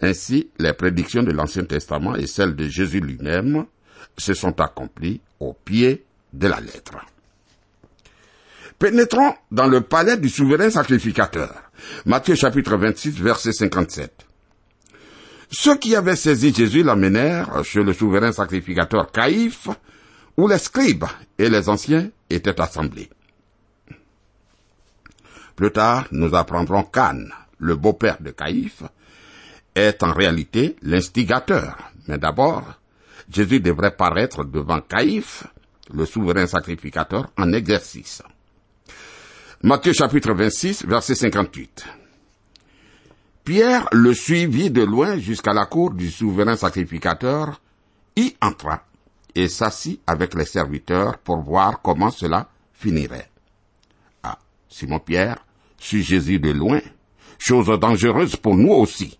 Ainsi, 0.00 0.50
les 0.58 0.72
prédictions 0.72 1.22
de 1.22 1.32
l'Ancien 1.32 1.64
Testament 1.64 2.14
et 2.16 2.26
celles 2.26 2.56
de 2.56 2.66
Jésus 2.66 3.00
lui-même 3.00 3.66
se 4.16 4.34
sont 4.34 4.60
accomplies 4.60 5.20
au 5.40 5.52
pied 5.52 6.04
de 6.32 6.48
la 6.48 6.60
lettre. 6.60 6.96
Pénétrons 8.78 9.34
dans 9.50 9.66
le 9.66 9.82
palais 9.82 10.16
du 10.16 10.28
souverain 10.28 10.70
sacrificateur. 10.70 11.54
Matthieu 12.06 12.34
chapitre 12.34 12.76
26 12.76 13.20
verset 13.20 13.52
57. 13.52 14.26
Ceux 15.50 15.76
qui 15.76 15.94
avaient 15.94 16.16
saisi 16.16 16.52
Jésus 16.52 16.82
l'amenèrent 16.82 17.64
chez 17.64 17.82
le 17.82 17.92
souverain 17.92 18.32
sacrificateur 18.32 19.12
Caïphe, 19.12 19.68
où 20.36 20.48
les 20.48 20.58
scribes 20.58 21.04
et 21.38 21.48
les 21.48 21.68
anciens 21.68 22.10
étaient 22.28 22.60
assemblés. 22.60 23.08
Plus 25.54 25.70
tard, 25.70 26.08
nous 26.10 26.34
apprendrons 26.34 26.82
qu'Anne, 26.82 27.30
le 27.58 27.76
beau-père 27.76 28.20
de 28.20 28.32
Caïphe, 28.32 28.82
est 29.76 30.02
en 30.02 30.12
réalité 30.12 30.76
l'instigateur. 30.82 31.78
Mais 32.08 32.18
d'abord, 32.18 32.80
Jésus 33.30 33.60
devrait 33.60 33.96
paraître 33.96 34.44
devant 34.44 34.80
Caïphe, 34.80 35.44
le 35.92 36.06
souverain 36.06 36.46
sacrificateur, 36.46 37.30
en 37.36 37.52
exercice. 37.52 38.22
Matthieu 39.62 39.92
chapitre 39.92 40.32
26, 40.32 40.84
verset 40.86 41.14
58. 41.14 41.86
Pierre 43.44 43.88
le 43.92 44.14
suivit 44.14 44.70
de 44.70 44.82
loin 44.82 45.18
jusqu'à 45.18 45.52
la 45.52 45.66
cour 45.66 45.92
du 45.92 46.10
souverain 46.10 46.56
sacrificateur, 46.56 47.60
y 48.16 48.34
entra 48.40 48.84
et 49.34 49.48
s'assit 49.48 50.00
avec 50.06 50.34
les 50.34 50.44
serviteurs 50.44 51.18
pour 51.18 51.42
voir 51.42 51.82
comment 51.82 52.10
cela 52.10 52.48
finirait. 52.72 53.30
Simon-Pierre 54.68 55.38
suit 55.78 56.02
Jésus 56.02 56.40
de 56.40 56.50
loin, 56.50 56.80
chose 57.38 57.66
dangereuse 57.78 58.34
pour 58.34 58.56
nous 58.56 58.72
aussi. 58.72 59.18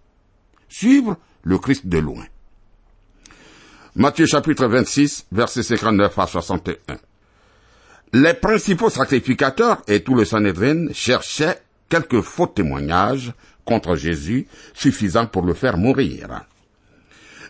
Suivre 0.68 1.16
le 1.42 1.58
Christ 1.58 1.86
de 1.86 1.98
loin. 1.98 2.24
Matthieu 3.96 4.26
chapitre 4.26 4.66
26, 4.66 5.26
versets 5.30 5.62
59 5.62 6.18
à 6.18 6.26
61. 6.26 6.96
Les 8.12 8.34
principaux 8.34 8.90
sacrificateurs 8.90 9.82
et 9.86 10.02
tout 10.02 10.16
le 10.16 10.24
Sanhédrin 10.24 10.92
cherchaient 10.92 11.62
quelques 11.88 12.20
faux 12.20 12.48
témoignages 12.48 13.32
contre 13.64 13.94
Jésus 13.94 14.48
suffisants 14.74 15.28
pour 15.28 15.42
le 15.42 15.54
faire 15.54 15.76
mourir. 15.76 16.44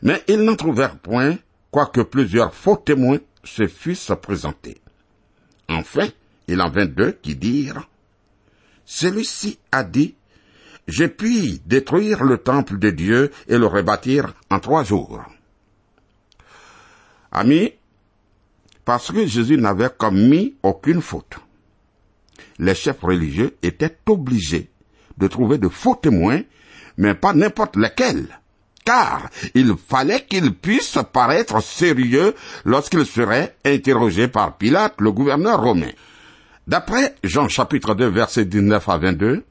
Mais 0.02 0.22
ils 0.28 0.42
n'en 0.42 0.54
trouvèrent 0.54 0.98
point, 0.98 1.38
quoique 1.70 2.02
plusieurs 2.02 2.54
faux 2.54 2.76
témoins 2.76 3.20
se 3.42 3.66
fussent 3.66 4.12
présentés. 4.20 4.82
Enfin, 5.70 6.08
il 6.46 6.60
en 6.60 6.68
vint 6.68 6.84
deux 6.84 7.12
qui 7.12 7.36
dirent, 7.36 7.88
celui-ci 8.84 9.58
a 9.72 9.82
dit, 9.82 10.14
Je 10.88 11.06
puis 11.06 11.62
détruire 11.64 12.22
le 12.22 12.36
temple 12.36 12.78
de 12.78 12.90
Dieu 12.90 13.30
et 13.48 13.56
le 13.56 13.64
rebâtir 13.64 14.34
en 14.50 14.60
trois 14.60 14.84
jours. 14.84 15.24
Amis, 17.34 17.72
parce 18.84 19.10
que 19.10 19.26
Jésus 19.26 19.58
n'avait 19.58 19.90
commis 19.96 20.54
aucune 20.62 21.02
faute, 21.02 21.36
les 22.58 22.74
chefs 22.74 23.00
religieux 23.00 23.56
étaient 23.62 23.96
obligés 24.06 24.70
de 25.18 25.26
trouver 25.26 25.58
de 25.58 25.68
faux 25.68 25.96
témoins, 25.96 26.42
mais 26.96 27.14
pas 27.14 27.32
n'importe 27.32 27.76
lesquels, 27.76 28.28
car 28.84 29.28
il 29.54 29.74
fallait 29.76 30.24
qu'ils 30.24 30.54
puissent 30.54 30.98
paraître 31.12 31.62
sérieux 31.62 32.34
lorsqu'ils 32.64 33.06
seraient 33.06 33.56
interrogés 33.64 34.28
par 34.28 34.56
Pilate, 34.56 34.94
le 35.00 35.10
gouverneur 35.12 35.60
romain. 35.60 35.90
D'après 36.66 37.14
Jean 37.22 37.48
chapitre 37.48 37.94
2 37.94 38.06
verset 38.06 38.44
19 38.44 38.88
à 38.88 38.98
22, 38.98 39.44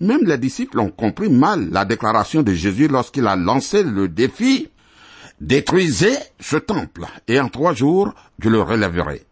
même 0.00 0.24
les 0.24 0.38
disciples 0.38 0.80
ont 0.80 0.90
compris 0.90 1.28
mal 1.28 1.70
la 1.70 1.84
déclaration 1.84 2.42
de 2.42 2.52
Jésus 2.52 2.88
lorsqu'il 2.88 3.26
a 3.26 3.36
lancé 3.36 3.82
le 3.82 4.08
défi 4.08 4.68
Détruisez 5.42 6.16
ce 6.38 6.56
temple 6.56 7.04
et 7.26 7.40
en 7.40 7.48
trois 7.48 7.74
jours 7.74 8.14
je 8.38 8.48
le 8.48 8.62
relèverai. 8.62 9.22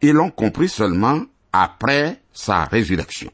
Ils 0.00 0.12
l'ont 0.12 0.30
compris 0.30 0.70
seulement 0.70 1.20
après 1.52 2.22
sa 2.32 2.64
résurrection. 2.64 3.30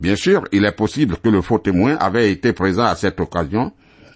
Bien 0.00 0.16
sûr, 0.16 0.42
il 0.50 0.64
est 0.64 0.72
possible 0.72 1.18
que 1.18 1.28
le 1.28 1.40
faux 1.40 1.60
témoin 1.60 1.94
avait 1.98 2.32
été 2.32 2.52
présent 2.52 2.82
à 2.82 2.96
cette 2.96 3.20
occasion, 3.20 3.72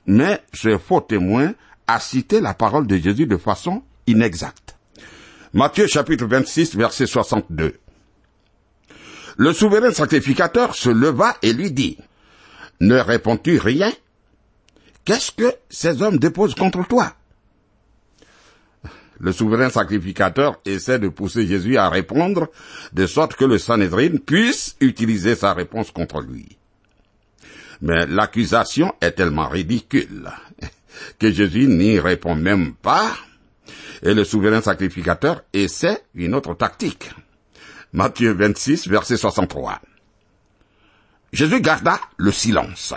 mais 0.06 0.42
ce 0.52 0.76
faux 0.76 1.00
témoin 1.00 1.52
a 1.86 2.00
cité 2.00 2.40
la 2.40 2.52
parole 2.52 2.88
de 2.88 2.96
Jésus 2.96 3.26
de 3.26 3.36
façon 3.36 3.84
inexacte. 4.08 4.76
Matthieu 5.52 5.86
chapitre 5.86 6.26
26 6.26 6.74
verset 6.74 7.06
62. 7.06 7.74
Le 9.36 9.52
souverain 9.52 9.92
sacrificateur 9.92 10.74
se 10.74 10.90
leva 10.90 11.36
et 11.42 11.52
lui 11.52 11.70
dit, 11.70 11.96
Ne 12.80 12.96
réponds-tu 12.96 13.58
rien 13.58 13.92
Qu'est-ce 15.08 15.32
que 15.32 15.54
ces 15.70 16.02
hommes 16.02 16.18
déposent 16.18 16.54
contre 16.54 16.86
toi? 16.86 17.14
Le 19.18 19.32
souverain 19.32 19.70
sacrificateur 19.70 20.60
essaie 20.66 20.98
de 20.98 21.08
pousser 21.08 21.46
Jésus 21.46 21.78
à 21.78 21.88
répondre, 21.88 22.50
de 22.92 23.06
sorte 23.06 23.34
que 23.34 23.46
le 23.46 23.56
Sanhédrin 23.56 24.18
puisse 24.18 24.76
utiliser 24.80 25.34
sa 25.34 25.54
réponse 25.54 25.92
contre 25.92 26.20
lui. 26.20 26.58
Mais 27.80 28.06
l'accusation 28.06 28.94
est 29.00 29.12
tellement 29.12 29.48
ridicule 29.48 30.30
que 31.18 31.32
Jésus 31.32 31.68
n'y 31.68 31.98
répond 31.98 32.34
même 32.34 32.74
pas 32.74 33.16
et 34.02 34.12
le 34.12 34.24
souverain 34.24 34.60
sacrificateur 34.60 35.40
essaie 35.54 36.04
une 36.14 36.34
autre 36.34 36.52
tactique. 36.52 37.08
Matthieu 37.94 38.34
26, 38.34 38.88
verset 38.88 39.16
63. 39.16 39.80
Jésus 41.32 41.62
garda 41.62 41.98
le 42.18 42.30
silence. 42.30 42.92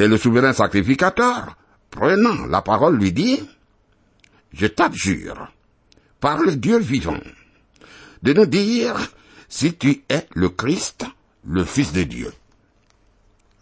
Et 0.00 0.08
le 0.08 0.16
souverain 0.16 0.54
sacrificateur, 0.54 1.58
prenant 1.90 2.46
la 2.46 2.62
parole, 2.62 2.96
lui 2.96 3.12
dit, 3.12 3.38
Je 4.50 4.66
t'adjure, 4.66 5.52
par 6.18 6.38
le 6.38 6.56
Dieu 6.56 6.78
vivant, 6.78 7.20
de 8.22 8.32
nous 8.32 8.46
dire 8.46 8.96
si 9.46 9.74
tu 9.74 10.02
es 10.08 10.26
le 10.34 10.48
Christ, 10.48 11.04
le 11.46 11.66
Fils 11.66 11.92
de 11.92 12.04
Dieu. 12.04 12.32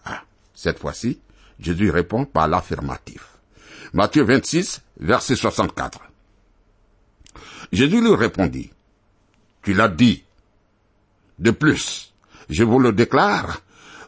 Ah, 0.05 0.23
cette 0.55 0.79
fois-ci, 0.79 1.19
Jésus 1.59 1.91
répond 1.91 2.25
par 2.25 2.47
l'affirmatif. 2.47 3.27
Matthieu 3.93 4.23
26, 4.23 4.81
verset 5.01 5.35
64. 5.35 5.99
Jésus 7.73 8.01
lui 8.01 8.15
répondit, 8.15 8.71
Tu 9.63 9.75
l'as 9.75 9.89
dit. 9.89 10.23
De 11.41 11.51
plus, 11.51 12.15
je 12.49 12.63
vous 12.63 12.79
le 12.79 12.93
déclare, 12.93 13.61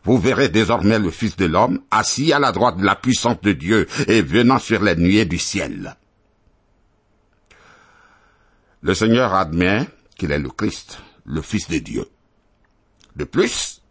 vous 0.05 0.19
verrez 0.19 0.49
désormais 0.49 0.99
le 0.99 1.11
Fils 1.11 1.37
de 1.37 1.47
l'homme 1.47 1.81
assis 1.91 2.33
à 2.33 2.39
la 2.39 2.53
droite 2.53 2.79
de 2.79 2.85
la 2.85 2.97
puissance 2.97 3.41
de 3.41 3.53
Dieu 3.53 3.87
et 4.09 4.23
venant 4.23 4.59
sur 4.59 4.83
les 4.83 4.97
nuées 4.97 5.27
du 5.27 5.39
ciel. 5.39 5.97
Le 8.83 8.95
Seigneur 8.95 9.35
admet 9.35 9.87
qu'il 10.17 10.33
est 10.33 10.39
le 10.39 10.49
Christ, 10.49 11.01
le 11.27 11.43
Fils 11.43 11.69
de 11.69 11.79
Dieu. 11.79 12.07
De 13.17 13.25
plus, 13.25 13.83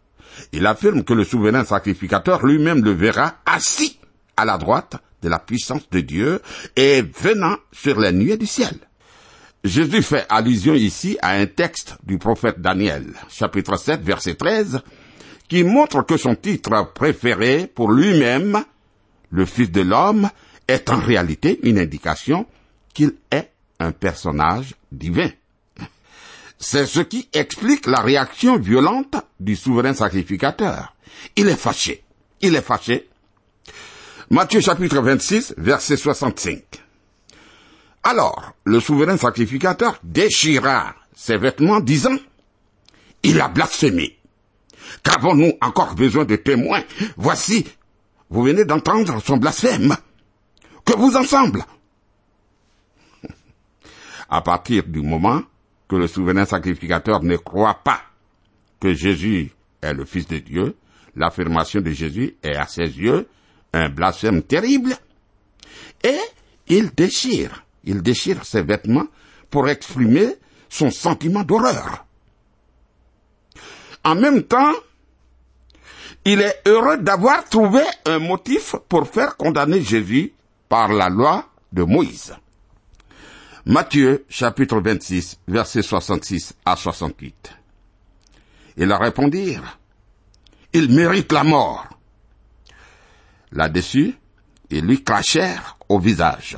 il 0.52 0.66
affirme 0.66 1.04
que 1.04 1.12
le 1.12 1.24
souverain 1.24 1.64
sacrificateur 1.64 2.44
lui-même 2.44 2.84
le 2.84 2.92
verra 2.92 3.36
assis 3.46 3.98
à 4.36 4.44
la 4.44 4.58
droite 4.58 4.96
de 5.22 5.28
la 5.28 5.38
puissance 5.38 5.88
de 5.90 6.00
Dieu 6.00 6.40
et 6.76 7.02
venant 7.02 7.56
sur 7.72 8.00
les 8.00 8.12
nuées 8.12 8.36
du 8.36 8.46
ciel. 8.46 8.74
Jésus 9.62 10.02
fait 10.02 10.24
allusion 10.30 10.74
ici 10.74 11.18
à 11.20 11.32
un 11.32 11.46
texte 11.46 11.96
du 12.02 12.16
prophète 12.16 12.60
Daniel, 12.60 13.12
chapitre 13.28 13.76
7, 13.76 14.00
verset 14.00 14.34
13, 14.34 14.80
qui 15.50 15.64
montre 15.64 16.02
que 16.02 16.16
son 16.16 16.36
titre 16.36 16.92
préféré 16.94 17.66
pour 17.66 17.90
lui-même, 17.90 18.64
le 19.30 19.44
Fils 19.44 19.70
de 19.70 19.80
l'homme, 19.82 20.30
est 20.68 20.88
en 20.88 21.00
réalité 21.00 21.58
une 21.64 21.78
indication 21.78 22.46
qu'il 22.94 23.14
est 23.32 23.50
un 23.80 23.90
personnage 23.90 24.76
divin. 24.92 25.28
C'est 26.58 26.86
ce 26.86 27.00
qui 27.00 27.28
explique 27.32 27.86
la 27.86 28.00
réaction 28.00 28.58
violente 28.58 29.16
du 29.40 29.56
souverain 29.56 29.92
sacrificateur. 29.92 30.94
Il 31.34 31.48
est 31.48 31.56
fâché. 31.56 32.04
Il 32.40 32.54
est 32.54 32.62
fâché. 32.62 33.08
Matthieu 34.30 34.60
chapitre 34.60 35.00
26, 35.00 35.54
verset 35.58 35.96
65. 35.96 36.62
Alors, 38.04 38.52
le 38.64 38.78
souverain 38.78 39.16
sacrificateur 39.16 39.98
déchira 40.04 40.94
ses 41.12 41.38
vêtements, 41.38 41.80
disant, 41.80 42.16
Il 43.24 43.40
a 43.40 43.48
blasphémé. 43.48 44.19
Qu'avons-nous 45.02 45.52
encore 45.60 45.94
besoin 45.94 46.24
de 46.24 46.36
témoins 46.36 46.82
Voici, 47.16 47.66
vous 48.28 48.42
venez 48.42 48.64
d'entendre 48.64 49.20
son 49.22 49.36
blasphème. 49.36 49.96
Que 50.84 50.96
vous 50.96 51.16
ensemble 51.16 51.64
À 54.28 54.40
partir 54.42 54.84
du 54.86 55.02
moment 55.02 55.42
que 55.88 55.96
le 55.96 56.06
souverain 56.06 56.44
sacrificateur 56.44 57.22
ne 57.22 57.36
croit 57.36 57.80
pas 57.82 58.00
que 58.80 58.94
Jésus 58.94 59.50
est 59.82 59.92
le 59.92 60.04
Fils 60.04 60.26
de 60.28 60.38
Dieu, 60.38 60.76
l'affirmation 61.16 61.80
de 61.80 61.90
Jésus 61.90 62.36
est 62.42 62.56
à 62.56 62.66
ses 62.66 62.86
yeux 62.86 63.28
un 63.72 63.88
blasphème 63.88 64.42
terrible, 64.42 64.96
et 66.02 66.18
il 66.68 66.90
déchire 66.94 67.64
il 67.84 68.02
déchire 68.02 68.44
ses 68.44 68.62
vêtements 68.62 69.06
pour 69.50 69.68
exprimer 69.68 70.34
son 70.68 70.90
sentiment 70.90 71.42
d'horreur. 71.42 72.06
En 74.04 74.14
même 74.14 74.42
temps, 74.44 74.72
il 76.24 76.40
est 76.40 76.62
heureux 76.66 76.98
d'avoir 76.98 77.44
trouvé 77.44 77.82
un 78.06 78.18
motif 78.18 78.76
pour 78.88 79.08
faire 79.08 79.36
condamner 79.36 79.82
Jésus 79.82 80.32
par 80.68 80.88
la 80.92 81.08
loi 81.08 81.46
de 81.72 81.82
Moïse. 81.82 82.34
Matthieu 83.66 84.24
chapitre 84.28 84.80
26 84.80 85.38
versets 85.48 85.82
66 85.82 86.54
à 86.64 86.76
68. 86.76 87.52
Ils 88.76 88.92
répondirent, 88.92 89.78
il 90.72 90.90
mérite 90.94 91.32
la 91.32 91.44
mort. 91.44 91.86
Là-dessus, 93.52 94.14
ils 94.70 94.84
lui 94.84 95.02
crachèrent 95.02 95.76
au 95.88 95.98
visage 95.98 96.56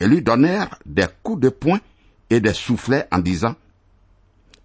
et 0.00 0.06
lui 0.06 0.22
donnèrent 0.22 0.78
des 0.86 1.06
coups 1.22 1.40
de 1.40 1.48
poing 1.48 1.80
et 2.30 2.40
des 2.40 2.54
soufflets 2.54 3.06
en 3.12 3.18
disant, 3.18 3.54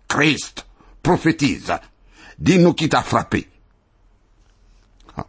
Christ, 0.07 0.65
prophétise, 1.03 1.73
dis-nous 2.39 2.73
qui 2.73 2.89
t'a 2.89 3.01
frappé. 3.01 3.47
Ah. 5.15 5.25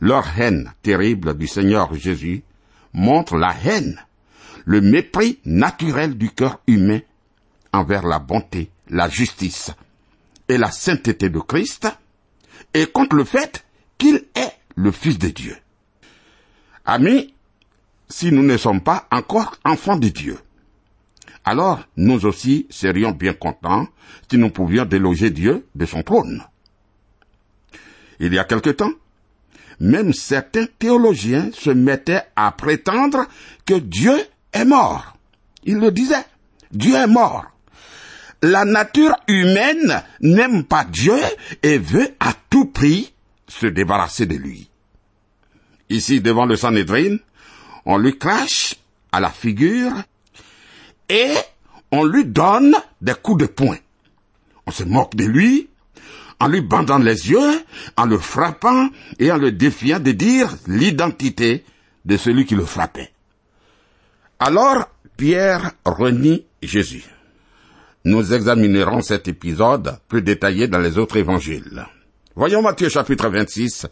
Leur 0.00 0.38
haine 0.38 0.72
terrible 0.82 1.36
du 1.36 1.46
Seigneur 1.46 1.94
Jésus 1.94 2.42
montre 2.92 3.36
la 3.36 3.54
haine, 3.64 4.00
le 4.64 4.80
mépris 4.80 5.38
naturel 5.44 6.16
du 6.16 6.30
cœur 6.30 6.60
humain 6.66 7.00
envers 7.72 8.06
la 8.06 8.18
bonté, 8.18 8.70
la 8.88 9.08
justice 9.08 9.72
et 10.48 10.58
la 10.58 10.70
sainteté 10.70 11.28
de 11.28 11.38
Christ, 11.38 11.88
et 12.74 12.86
contre 12.86 13.16
le 13.16 13.24
fait 13.24 13.64
qu'il 13.98 14.24
est 14.34 14.52
le 14.74 14.90
Fils 14.90 15.18
de 15.18 15.28
Dieu. 15.28 15.56
Amis, 16.84 17.34
si 18.08 18.32
nous 18.32 18.42
ne 18.42 18.56
sommes 18.56 18.80
pas 18.80 19.06
encore 19.12 19.54
enfants 19.64 19.96
de 19.96 20.08
Dieu. 20.08 20.38
Alors, 21.44 21.80
nous 21.96 22.26
aussi 22.26 22.66
serions 22.70 23.12
bien 23.12 23.32
contents 23.32 23.86
si 24.30 24.36
nous 24.38 24.50
pouvions 24.50 24.84
déloger 24.84 25.30
Dieu 25.30 25.66
de 25.74 25.86
son 25.86 26.02
trône. 26.02 26.44
Il 28.18 28.34
y 28.34 28.38
a 28.38 28.44
quelque 28.44 28.70
temps, 28.70 28.92
même 29.80 30.12
certains 30.12 30.66
théologiens 30.78 31.50
se 31.52 31.70
mettaient 31.70 32.22
à 32.36 32.52
prétendre 32.52 33.26
que 33.64 33.74
Dieu 33.74 34.16
est 34.52 34.66
mort. 34.66 35.16
Ils 35.64 35.78
le 35.78 35.90
disaient. 35.90 36.26
Dieu 36.70 36.94
est 36.94 37.06
mort. 37.06 37.46
La 38.42 38.64
nature 38.64 39.16
humaine 39.26 40.02
n'aime 40.20 40.64
pas 40.64 40.84
Dieu 40.84 41.18
et 41.62 41.78
veut 41.78 42.08
à 42.20 42.32
tout 42.48 42.66
prix 42.66 43.12
se 43.48 43.66
débarrasser 43.66 44.26
de 44.26 44.36
lui. 44.36 44.70
Ici, 45.88 46.20
devant 46.20 46.46
le 46.46 46.56
Sanhédrin, 46.56 47.16
on 47.84 47.98
lui 47.98 48.16
crache 48.16 48.76
à 49.12 49.20
la 49.20 49.30
figure 49.30 49.92
et 51.10 51.34
on 51.90 52.04
lui 52.04 52.24
donne 52.24 52.74
des 53.00 53.14
coups 53.14 53.42
de 53.42 53.46
poing. 53.46 53.76
On 54.66 54.70
se 54.70 54.84
moque 54.84 55.16
de 55.16 55.24
lui 55.24 55.68
en 56.38 56.48
lui 56.48 56.62
bandant 56.62 56.98
les 56.98 57.28
yeux, 57.30 57.64
en 57.98 58.06
le 58.06 58.16
frappant 58.18 58.88
et 59.18 59.30
en 59.30 59.36
le 59.36 59.52
défiant 59.52 60.00
de 60.00 60.12
dire 60.12 60.56
l'identité 60.66 61.64
de 62.06 62.16
celui 62.16 62.46
qui 62.46 62.54
le 62.54 62.64
frappait. 62.64 63.12
Alors 64.38 64.88
Pierre 65.18 65.72
renie 65.84 66.46
Jésus. 66.62 67.04
Nous 68.06 68.32
examinerons 68.32 69.02
cet 69.02 69.28
épisode 69.28 69.98
plus 70.08 70.22
détaillé 70.22 70.66
dans 70.66 70.78
les 70.78 70.96
autres 70.96 71.18
évangiles. 71.18 71.84
Voyons 72.34 72.62
Matthieu 72.62 72.88
chapitre 72.88 73.28
26, 73.28 73.86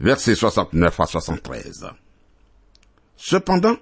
versets 0.00 0.34
69 0.34 0.98
à 0.98 1.06
73. 1.06 1.86
Cependant, 3.16 3.76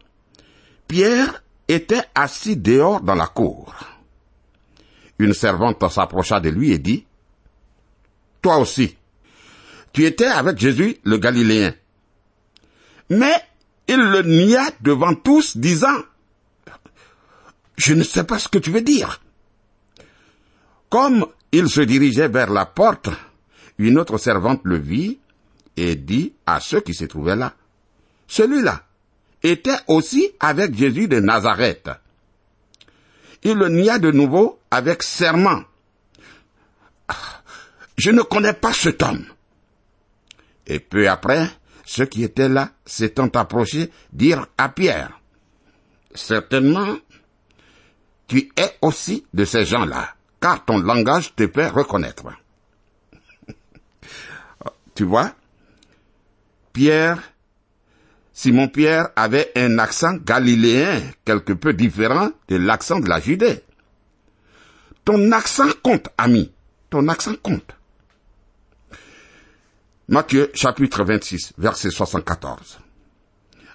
Pierre 0.86 1.42
était 1.72 2.02
assis 2.14 2.56
dehors 2.56 3.00
dans 3.00 3.14
la 3.14 3.26
cour. 3.26 3.74
Une 5.18 5.34
servante 5.34 5.88
s'approcha 5.90 6.40
de 6.40 6.48
lui 6.48 6.72
et 6.72 6.78
dit, 6.78 7.06
Toi 8.40 8.58
aussi, 8.58 8.96
tu 9.92 10.04
étais 10.04 10.26
avec 10.26 10.58
Jésus 10.58 10.96
le 11.04 11.18
Galiléen. 11.18 11.74
Mais 13.10 13.34
il 13.88 13.98
le 13.98 14.22
nia 14.22 14.64
devant 14.80 15.14
tous, 15.14 15.56
disant, 15.56 15.96
Je 17.76 17.94
ne 17.94 18.02
sais 18.02 18.24
pas 18.24 18.38
ce 18.38 18.48
que 18.48 18.58
tu 18.58 18.70
veux 18.70 18.82
dire. 18.82 19.20
Comme 20.88 21.26
il 21.52 21.68
se 21.68 21.80
dirigeait 21.80 22.28
vers 22.28 22.50
la 22.50 22.66
porte, 22.66 23.08
une 23.78 23.98
autre 23.98 24.18
servante 24.18 24.60
le 24.64 24.78
vit 24.78 25.18
et 25.76 25.94
dit 25.94 26.34
à 26.46 26.60
ceux 26.60 26.80
qui 26.80 26.94
se 26.94 27.04
trouvaient 27.04 27.36
là, 27.36 27.54
Celui-là, 28.26 28.84
était 29.42 29.78
aussi 29.88 30.30
avec 30.40 30.74
Jésus 30.76 31.08
de 31.08 31.20
Nazareth. 31.20 31.90
Il 33.42 33.54
le 33.54 33.68
nia 33.68 33.98
de 33.98 34.10
nouveau 34.10 34.60
avec 34.70 35.02
serment. 35.02 35.62
Je 37.96 38.10
ne 38.10 38.22
connais 38.22 38.52
pas 38.52 38.72
cet 38.72 39.02
homme. 39.02 39.26
Et 40.66 40.78
peu 40.78 41.08
après, 41.08 41.48
ceux 41.84 42.06
qui 42.06 42.22
étaient 42.22 42.48
là, 42.48 42.70
s'étant 42.86 43.28
approchés, 43.28 43.90
dirent 44.12 44.46
à 44.56 44.68
Pierre, 44.68 45.22
Certainement, 46.14 46.98
tu 48.26 48.50
es 48.56 48.76
aussi 48.82 49.26
de 49.32 49.44
ces 49.44 49.64
gens-là, 49.64 50.14
car 50.40 50.64
ton 50.64 50.78
langage 50.78 51.34
te 51.34 51.48
fait 51.48 51.68
reconnaître. 51.68 52.24
tu 54.94 55.04
vois, 55.04 55.32
Pierre 56.72 57.31
Simon-Pierre 58.32 59.10
avait 59.14 59.52
un 59.56 59.78
accent 59.78 60.14
galiléen 60.14 61.00
quelque 61.24 61.52
peu 61.52 61.74
différent 61.74 62.30
de 62.48 62.56
l'accent 62.56 62.98
de 62.98 63.08
la 63.08 63.20
Judée. 63.20 63.62
Ton 65.04 65.32
accent 65.32 65.68
compte, 65.82 66.08
ami. 66.16 66.52
Ton 66.88 67.08
accent 67.08 67.34
compte. 67.42 67.76
Matthieu 70.08 70.50
chapitre 70.54 71.04
26, 71.04 71.54
verset 71.58 71.90
74. 71.90 72.80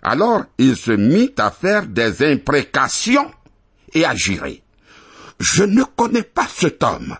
Alors 0.01 0.45
il 0.57 0.75
se 0.75 0.91
mit 0.91 1.33
à 1.37 1.51
faire 1.51 1.87
des 1.87 2.23
imprécations 2.23 3.31
et 3.93 4.05
à 4.05 4.15
jurer. 4.15 4.63
Je 5.39 5.63
ne 5.63 5.83
connais 5.83 6.23
pas 6.23 6.47
cet 6.47 6.83
homme. 6.83 7.17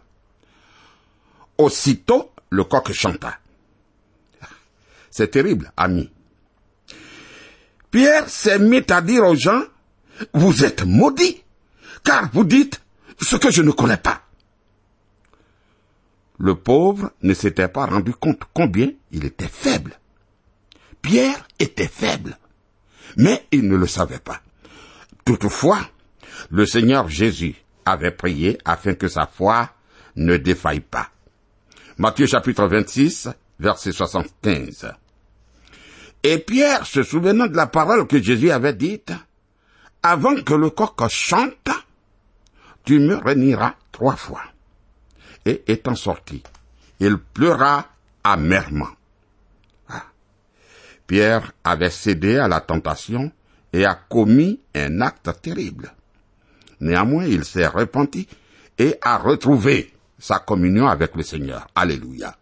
Aussitôt, 1.57 2.31
le 2.49 2.63
coq 2.63 2.91
chanta. 2.93 3.37
C'est 5.09 5.29
terrible, 5.29 5.71
ami. 5.75 6.11
Pierre 7.97 8.29
s'est 8.29 8.59
mis 8.59 8.83
à 8.91 9.01
dire 9.01 9.23
aux 9.23 9.33
gens, 9.33 9.63
vous 10.31 10.63
êtes 10.63 10.85
maudits, 10.85 11.43
car 12.03 12.29
vous 12.31 12.43
dites 12.43 12.79
ce 13.19 13.37
que 13.37 13.49
je 13.49 13.63
ne 13.63 13.71
connais 13.71 13.97
pas. 13.97 14.21
le 16.37 16.53
pauvre 16.53 17.09
ne 17.23 17.33
s'était 17.33 17.67
pas 17.67 17.87
rendu 17.87 18.13
compte 18.13 18.43
combien 18.53 18.91
il 19.11 19.25
était 19.25 19.47
faible. 19.47 19.99
Pierre 21.01 21.47
était 21.57 21.87
faible, 21.87 22.37
mais 23.15 23.47
il 23.51 23.67
ne 23.67 23.75
le 23.75 23.87
savait 23.87 24.19
pas. 24.19 24.41
Toutefois, 25.25 25.79
le 26.51 26.67
Seigneur 26.67 27.09
Jésus 27.09 27.55
avait 27.83 28.11
prié 28.11 28.59
afin 28.63 28.93
que 28.93 29.07
sa 29.07 29.25
foi 29.25 29.71
ne 30.15 30.37
défaille 30.37 30.81
pas. 30.81 31.09
Matthieu 31.97 32.27
chapitre 32.27 32.67
26, 32.67 33.29
verset 33.59 33.91
75. 33.91 34.93
Et 36.23 36.39
Pierre, 36.39 36.85
se 36.85 37.03
souvenant 37.03 37.47
de 37.47 37.55
la 37.55 37.67
parole 37.67 38.07
que 38.07 38.21
Jésus 38.21 38.51
avait 38.51 38.73
dite, 38.73 39.13
avant 40.03 40.35
que 40.35 40.53
le 40.53 40.69
coq 40.69 41.07
chante, 41.09 41.69
tu 42.83 42.99
me 42.99 43.15
renieras 43.15 43.75
trois 43.91 44.15
fois. 44.15 44.43
Et 45.45 45.63
étant 45.67 45.95
sorti, 45.95 46.43
il 46.99 47.17
pleura 47.17 47.87
amèrement. 48.23 48.89
Ah. 49.89 50.05
Pierre 51.05 51.51
avait 51.63 51.89
cédé 51.89 52.37
à 52.37 52.47
la 52.47 52.61
tentation 52.61 53.31
et 53.71 53.85
a 53.85 53.95
commis 53.95 54.59
un 54.75 55.01
acte 55.01 55.29
terrible. 55.41 55.93
Néanmoins, 56.79 57.25
il 57.25 57.43
s'est 57.43 57.67
repenti 57.67 58.27
et 58.77 58.97
a 59.01 59.17
retrouvé 59.17 59.93
sa 60.19 60.39
communion 60.39 60.87
avec 60.87 61.15
le 61.15 61.23
Seigneur. 61.23 61.67
Alléluia. 61.75 62.35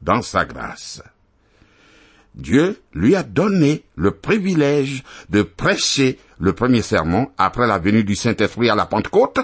Dans 0.00 0.22
sa 0.22 0.44
grâce. 0.44 1.02
Dieu 2.34 2.80
lui 2.94 3.14
a 3.14 3.22
donné 3.22 3.84
le 3.94 4.12
privilège 4.12 5.04
de 5.28 5.42
prêcher 5.42 6.18
le 6.38 6.54
premier 6.54 6.82
sermon 6.82 7.30
après 7.36 7.66
la 7.66 7.78
venue 7.78 8.04
du 8.04 8.16
Saint-Esprit 8.16 8.70
à 8.70 8.74
la 8.74 8.86
Pentecôte, 8.86 9.40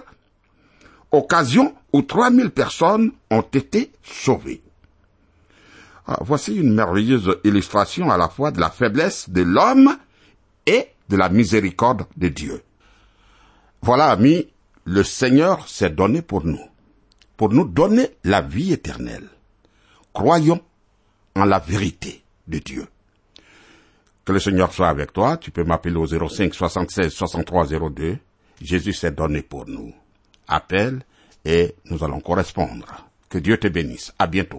occasion 1.12 1.74
où 1.92 2.02
3000 2.02 2.50
personnes 2.50 3.12
ont 3.30 3.42
été 3.42 3.92
sauvées. 4.02 4.62
Ah, 6.06 6.18
voici 6.22 6.54
une 6.54 6.74
merveilleuse 6.74 7.38
illustration 7.44 8.10
à 8.10 8.16
la 8.16 8.30
fois 8.30 8.50
de 8.50 8.60
la 8.60 8.70
faiblesse 8.70 9.28
de 9.28 9.42
l'homme 9.42 9.96
et 10.64 10.88
de 11.10 11.16
la 11.16 11.28
miséricorde 11.28 12.06
de 12.16 12.28
Dieu. 12.28 12.62
Voilà, 13.82 14.10
amis, 14.10 14.48
le 14.84 15.02
Seigneur 15.02 15.68
s'est 15.68 15.90
donné 15.90 16.22
pour 16.22 16.46
nous, 16.46 16.64
pour 17.36 17.50
nous 17.50 17.66
donner 17.66 18.08
la 18.24 18.40
vie 18.40 18.72
éternelle. 18.72 19.28
Croyons 20.14 20.62
en 21.34 21.44
la 21.44 21.58
vérité 21.58 22.22
de 22.48 22.58
Dieu. 22.58 22.86
Que 24.24 24.32
le 24.32 24.40
Seigneur 24.40 24.72
soit 24.72 24.88
avec 24.88 25.12
toi. 25.12 25.36
Tu 25.36 25.50
peux 25.50 25.64
m'appeler 25.64 25.96
au 25.96 26.06
05 26.06 26.52
76 26.52 27.10
63 27.10 27.68
02. 27.90 28.18
Jésus 28.60 28.92
s'est 28.92 29.12
donné 29.12 29.42
pour 29.42 29.66
nous. 29.66 29.94
Appelle 30.46 31.00
et 31.44 31.74
nous 31.86 32.02
allons 32.04 32.20
correspondre. 32.20 33.08
Que 33.28 33.38
Dieu 33.38 33.58
te 33.58 33.68
bénisse. 33.68 34.12
À 34.18 34.26
bientôt. 34.26 34.58